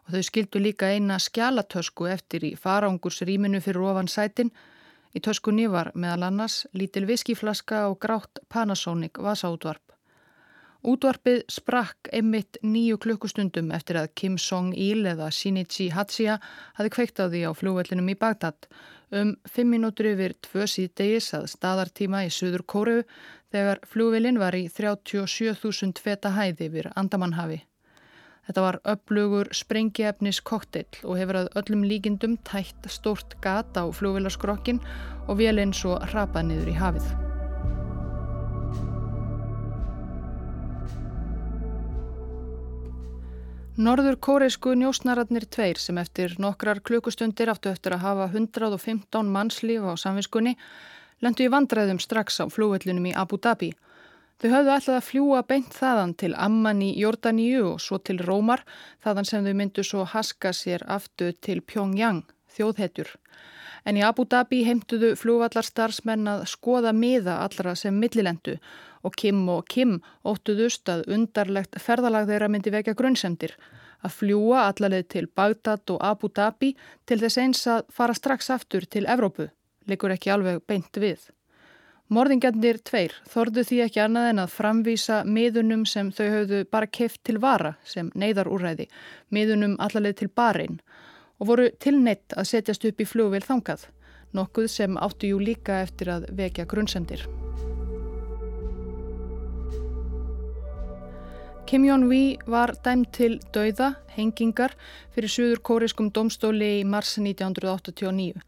og 0.05 0.17
þau 0.17 0.25
skildu 0.27 0.59
líka 0.59 0.91
eina 0.91 1.21
skjálatösku 1.23 2.09
eftir 2.11 2.49
í 2.51 2.53
farangursrýminu 2.59 3.63
fyrir 3.63 3.87
ofan 3.87 4.11
sætin. 4.11 4.51
Í 5.15 5.23
töskunni 5.23 5.69
var 5.71 5.93
meðal 5.95 6.27
annars 6.33 6.65
lítil 6.75 7.07
viskiflaska 7.07 7.87
og 7.93 8.01
grátt 8.03 8.43
Panasonic 8.51 9.23
vasaútvarp. 9.23 9.95
Útvarpið 10.85 11.47
sprakk 11.49 12.11
einmitt 12.13 12.59
nýju 12.61 12.99
klukkustundum 13.01 13.71
eftir 13.73 13.97
að 14.03 14.11
Kim 14.21 14.35
Song-il 14.37 15.07
eða 15.09 15.31
Shinichi 15.33 15.87
Hachiya 15.95 16.35
hafi 16.77 16.93
kveikt 16.93 17.23
á 17.25 17.31
því 17.31 17.47
á 17.49 17.51
fljóvellinum 17.57 18.11
í 18.13 18.19
Bagdad 18.21 18.69
um 19.15 19.35
5 19.49 19.71
minútur 19.71 20.11
yfir 20.11 20.35
tvö 20.45 20.67
síðdegis 20.71 21.31
að 21.37 21.47
staðartíma 21.55 22.25
í 22.27 22.33
Suður 22.35 22.65
Kóru 22.67 22.97
þegar 23.55 23.83
fljóvelin 23.87 24.41
var 24.43 24.57
í 24.59 24.67
37.000 24.69 26.03
feta 26.03 26.35
hæði 26.35 26.69
yfir 26.71 26.91
Andamannhafi. 26.95 27.61
Þetta 28.45 28.65
var 28.65 28.81
upplugur 28.93 29.49
sprengiefnis 29.57 30.43
kokteil 30.45 30.91
og 31.03 31.17
hefur 31.21 31.41
að 31.45 31.53
öllum 31.61 31.87
líkindum 31.89 32.37
tætt 32.45 32.91
stórt 32.93 33.39
gat 33.45 33.79
á 33.81 33.89
fljóvelaskrokkin 33.89 34.83
og 35.29 35.39
velinn 35.41 35.73
svo 35.73 35.97
hrapað 36.11 36.51
niður 36.51 36.75
í 36.75 36.81
hafið. 36.83 37.34
Norður 43.75 44.15
kóreisku 44.23 44.71
njósnararnir 44.79 45.49
tveir 45.51 45.81
sem 45.83 45.97
eftir 45.99 46.37
nokkrar 46.39 46.79
klukkustundir 46.79 47.51
áttu 47.51 47.73
eftir 47.73 47.97
að 47.97 48.05
hafa 48.05 48.27
115 48.31 49.33
mannslíf 49.35 49.83
á 49.83 49.99
samvinskunni 49.99 50.53
lendu 51.27 51.43
í 51.43 51.51
vandræðum 51.51 51.99
strax 51.99 52.39
á 52.39 52.47
flúvellinum 52.47 53.09
í 53.11 53.15
Abu 53.19 53.35
Dhabi. 53.35 53.73
Þau 54.39 54.49
höfðu 54.53 54.73
ætlað 54.77 55.01
að 55.01 55.09
fljúa 55.09 55.41
beint 55.51 55.75
þaðan 55.75 56.15
til 56.23 56.31
Amman 56.39 56.85
í 56.87 56.93
Jordaníu 57.03 57.65
og 57.73 57.83
svo 57.83 57.99
til 57.99 58.21
Rómar 58.23 58.63
þaðan 59.03 59.27
sem 59.27 59.43
þau 59.43 59.59
myndu 59.59 59.83
svo 59.83 60.07
haska 60.07 60.55
sér 60.55 60.87
aftur 60.87 61.35
til 61.43 61.59
Pyongyang, 61.59 62.23
þjóðhetjur. 62.55 63.11
En 63.85 63.99
í 64.01 64.03
Abu 64.05 64.25
Dhabi 64.25 64.63
heimtuðu 64.65 65.13
flúvallar 65.21 65.67
starfsmenn 65.67 66.29
að 66.31 66.47
skoða 66.49 66.95
miða 66.97 67.41
allra 67.45 67.75
sem 67.77 67.97
millilendu 68.01 68.57
og 69.05 69.17
Kim 69.21 69.43
og 69.53 69.67
Kim 69.69 69.99
óttuðust 70.25 70.89
að 70.89 71.05
undarlegt 71.13 71.77
ferðalag 71.81 72.31
þeirra 72.31 72.49
myndi 72.49 72.73
vekja 72.73 72.97
grunnsendir 72.97 73.53
að 74.05 74.17
fljúa 74.19 74.67
allarleið 74.71 75.07
til 75.15 75.27
Bagdad 75.29 75.93
og 75.93 76.03
Abu 76.05 76.33
Dhabi 76.33 76.73
til 77.09 77.21
þess 77.21 77.41
eins 77.41 77.65
að 77.69 77.87
fara 77.93 78.17
strax 78.17 78.51
aftur 78.53 78.85
til 78.89 79.07
Evrópu, 79.09 79.49
leikur 79.89 80.13
ekki 80.13 80.33
alveg 80.33 80.61
beint 80.69 81.01
við. 81.01 81.31
Morðingjarnir 82.13 82.83
tveir 82.85 83.15
þorðu 83.33 83.65
því 83.65 83.79
ekki 83.87 84.03
annað 84.05 84.31
en 84.31 84.43
að 84.43 84.53
framvísa 84.53 85.23
miðunum 85.25 85.87
sem 85.89 86.11
þau 86.13 86.27
höfðu 86.35 86.59
bara 86.71 86.89
keft 86.89 87.23
til 87.25 87.39
vara 87.41 87.79
sem 87.85 88.11
neyðarúræði, 88.15 88.91
miðunum 89.33 89.79
allarleið 89.81 90.21
til 90.21 90.29
barinn 90.29 90.81
og 91.41 91.51
voru 91.51 91.71
tilneitt 91.83 92.37
að 92.37 92.51
setjast 92.53 92.85
upp 92.89 93.01
í 93.01 93.09
flugvel 93.09 93.43
þangað, 93.45 93.89
nokkuð 94.35 94.69
sem 94.71 94.99
áttu 94.99 95.33
jú 95.33 95.41
líka 95.43 95.83
eftir 95.85 96.13
að 96.15 96.29
vekja 96.37 96.67
grunnsendir. 96.71 97.27
Kim 101.65 101.87
Jong-vi 101.89 102.37
var 102.47 102.75
dæm 102.85 103.07
til 103.11 103.39
dauða, 103.55 103.95
hengingar, 104.15 104.75
fyrir 105.15 105.33
Suður 105.33 105.63
Kóriskum 105.65 106.11
domstóli 106.13 106.69
í 106.83 106.85
mars 106.85 107.17
1989. 107.19 108.43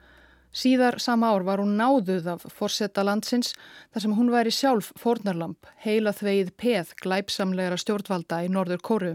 Síðar 0.57 1.01
sama 1.01 1.33
ár 1.33 1.43
var 1.45 1.61
hún 1.61 1.75
náðuð 1.81 2.29
af 2.37 2.45
forsetta 2.55 3.03
landsins 3.05 3.55
þar 3.93 4.05
sem 4.05 4.15
hún 4.17 4.31
væri 4.33 4.53
sjálf 4.55 4.93
fornarlamp, 5.01 5.67
heila 5.85 6.15
þveið 6.17 6.53
peð 6.61 6.93
glæpsamlegra 7.03 7.81
stjórnvalda 7.81 8.45
í 8.47 8.53
Norður 8.53 8.85
Kóru. 8.85 9.15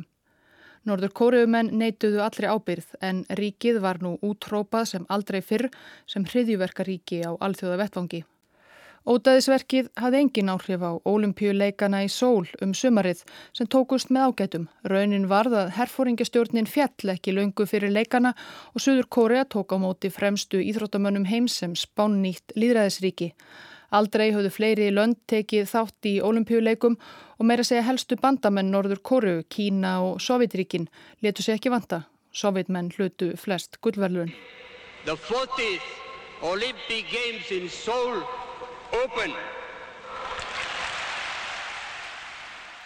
Norður 0.90 1.12
Kóruumenn 1.14 1.76
neituðu 1.78 2.24
allri 2.26 2.50
ábyrð 2.50 2.96
en 3.06 3.22
ríkið 3.38 3.80
var 3.84 4.00
nú 4.02 4.16
útrópað 4.26 4.88
sem 4.96 5.08
aldrei 5.14 5.42
fyrr 5.46 5.70
sem 6.10 6.26
hriðjuverkaríki 6.26 7.22
á 7.22 7.38
alþjóða 7.38 7.78
vettvangi. 7.84 8.24
Ótaðisverkið 9.02 9.88
hafði 9.98 10.20
engin 10.22 10.50
áhrif 10.54 10.84
á 10.86 10.92
ólimpíuleikana 11.10 12.04
í 12.06 12.10
sól 12.14 12.46
um 12.62 12.74
sumarið 12.78 13.24
sem 13.58 13.70
tókust 13.70 14.12
með 14.14 14.28
ágætum. 14.30 14.68
Raunin 14.86 15.26
varð 15.30 15.58
að 15.58 15.72
herfóringastjórnin 15.80 16.70
fjall 16.70 17.14
ekki 17.16 17.34
laungu 17.34 17.66
fyrir 17.66 17.94
leikana 17.94 18.36
og 18.74 18.82
Suður 18.86 19.10
Kórea 19.10 19.46
tók 19.46 19.74
á 19.74 19.78
móti 19.82 20.14
fremstu 20.14 20.62
íþróttamönnum 20.62 21.26
heims 21.30 21.58
sem 21.64 21.74
spán 21.74 22.22
nýtt 22.22 22.54
líðræðisríki. 22.54 23.32
Aldrei 23.92 24.30
höfðu 24.32 24.50
fleiri 24.56 24.86
lönd 24.96 25.18
tekið 25.28 25.66
þátt 25.68 26.08
í 26.08 26.14
ólimpíuleikum 26.24 26.94
og 26.96 27.48
meira 27.48 27.66
segja 27.68 27.84
helstu 27.84 28.16
bandamenn 28.22 28.72
Norður 28.72 29.02
Kóru, 29.04 29.34
Kína 29.52 29.98
og 30.06 30.22
Sovjetríkin 30.24 30.88
letu 31.20 31.44
sig 31.44 31.58
ekki 31.58 31.74
vanta. 31.74 32.06
Sovjetmenn 32.32 32.94
hlutu 32.96 33.34
flest 33.36 33.82
gullverlun. 33.84 34.32
The 35.04 35.18
40th 35.20 35.90
Olympic 36.42 37.12
Games 37.12 37.52
in 37.52 37.68
Seoul 37.70 38.24
open. 39.04 39.36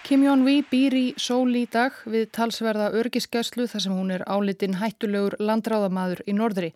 Kim 0.06 0.22
Jong-vi 0.26 0.60
býr 0.70 0.94
í 0.94 1.06
sól 1.18 1.54
í 1.58 1.64
dag 1.70 1.96
við 2.06 2.28
talsverða 2.34 2.92
örgiskeslu 2.98 3.66
þar 3.70 3.82
sem 3.82 3.94
hún 3.94 4.12
er 4.14 4.26
álitinn 4.26 4.78
hættulegur 4.82 5.38
landráðamaður 5.42 6.26
í 6.30 6.36
norðri. 6.38 6.74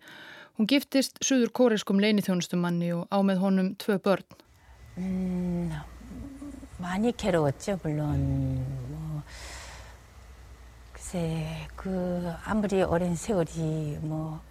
Hún 0.59 0.67
giftist 0.67 1.19
suður 1.21 1.51
kóriskum 1.51 1.99
leinithjónustumanni 1.99 2.93
og 2.95 3.07
á 3.11 3.17
með 3.19 3.41
honum 3.43 3.75
tvö 3.75 3.99
börn. 3.99 4.25
Mm, 4.97 5.71
많이 6.79 7.11
괴로웠죠, 7.11 7.79
물론. 7.83 8.63
뭐, 8.89 9.23
글쎄, 10.93 11.67
그 11.75 12.31
아무리 12.45 12.83
오랜 12.83 13.15
세월이 13.15 13.99
뭐 14.01 14.41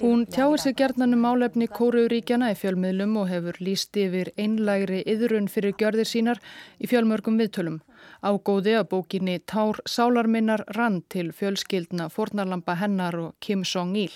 Hún 0.00 0.24
tjáir 0.24 0.56
sig 0.58 0.76
gerðnan 0.80 1.12
um 1.12 1.24
álefni 1.28 1.66
Kóruuríkjana 1.68 2.48
í 2.54 2.56
fjölmiðlum 2.56 3.18
og 3.20 3.26
hefur 3.28 3.58
líst 3.60 3.98
yfir 4.00 4.30
einlægri 4.40 5.02
yðrun 5.04 5.50
fyrir 5.52 5.74
gjörðir 5.76 6.08
sínar 6.08 6.40
í 6.80 6.88
fjölmörgum 6.88 7.36
viðtölum. 7.36 7.82
Ágóði 8.24 8.72
að 8.78 8.88
bókinni 8.94 9.36
Tár 9.44 9.82
Sálarminnar 9.84 10.64
rann 10.78 11.02
til 11.12 11.28
fjölskyldna 11.36 12.08
Fornarlampa 12.08 12.78
hennar 12.80 13.20
og 13.20 13.36
Kim 13.38 13.66
Song-il. 13.68 14.14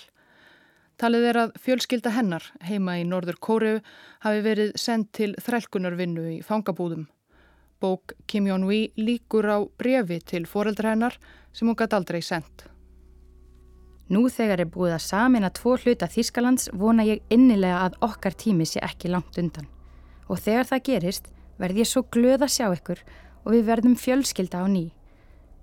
Talið 0.96 1.24
er 1.28 1.36
að 1.36 1.50
fjölskylda 1.60 2.10
hennar 2.14 2.44
heima 2.64 2.94
í 2.96 3.02
Norður 3.04 3.36
Kóru 3.36 3.72
hafi 4.24 4.38
verið 4.40 4.70
sendt 4.80 5.10
til 5.18 5.34
þrælkunarvinnu 5.44 6.24
í 6.30 6.40
fangabúðum. 6.40 7.02
Bók 7.84 8.14
Kim 8.24 8.46
Jong-vi 8.48 8.94
líkur 8.96 9.44
á 9.44 9.58
brefi 9.76 10.22
til 10.24 10.46
foreldra 10.48 10.94
hennar 10.94 11.18
sem 11.52 11.68
hún 11.68 11.76
gæti 11.76 11.98
aldrei 11.98 12.22
sendt. 12.24 12.64
Nú 14.08 14.24
þegar 14.32 14.64
er 14.64 14.72
búið 14.72 14.96
að 14.96 15.04
samina 15.04 15.52
tvo 15.52 15.76
hluta 15.76 16.08
Þískalands 16.08 16.70
vona 16.72 17.04
ég 17.04 17.20
innilega 17.28 17.82
að 17.84 18.00
okkar 18.06 18.32
tími 18.32 18.64
sé 18.64 18.80
ekki 18.80 19.12
langt 19.12 19.36
undan. 19.36 19.68
Og 20.32 20.40
þegar 20.40 20.70
það 20.70 20.84
gerist 20.88 21.32
verð 21.60 21.82
ég 21.82 21.90
svo 21.90 22.06
glöð 22.08 22.46
að 22.46 22.54
sjá 22.56 22.70
ykkur 22.70 23.02
og 23.44 23.52
við 23.52 23.66
verðum 23.68 24.00
fjölskylda 24.00 24.64
á 24.64 24.66
ný. 24.70 24.86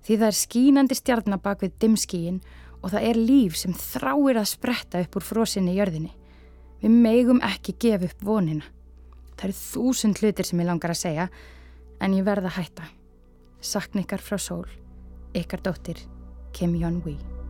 Því 0.06 0.20
það 0.20 0.30
er 0.30 0.38
skínandi 0.38 0.98
stjarnabak 1.00 1.64
við 1.64 1.74
dimskíin 1.82 2.44
og 2.84 2.92
það 2.92 3.06
er 3.08 3.20
líf 3.20 3.56
sem 3.56 3.72
þráir 3.72 4.38
að 4.42 4.50
spretta 4.50 5.00
upp 5.00 5.16
úr 5.16 5.24
frósinni 5.24 5.76
jörðinni. 5.78 6.12
Við 6.82 6.96
megum 7.06 7.40
ekki 7.44 7.76
gefa 7.80 8.10
upp 8.10 8.24
vonina. 8.28 8.66
Það 9.34 9.46
eru 9.48 9.56
þúsund 9.60 10.20
hlutir 10.20 10.46
sem 10.46 10.60
ég 10.60 10.68
langar 10.68 10.92
að 10.92 11.00
segja 11.00 11.28
en 12.04 12.18
ég 12.18 12.26
verð 12.26 12.50
að 12.50 12.58
hætta. 12.58 12.90
Sakn 13.64 14.04
ykkar 14.04 14.20
frá 14.20 14.36
sól, 14.36 14.68
ykkar 15.32 15.64
dóttir 15.64 16.04
Kim 16.52 16.76
Jong-wee. 16.76 17.43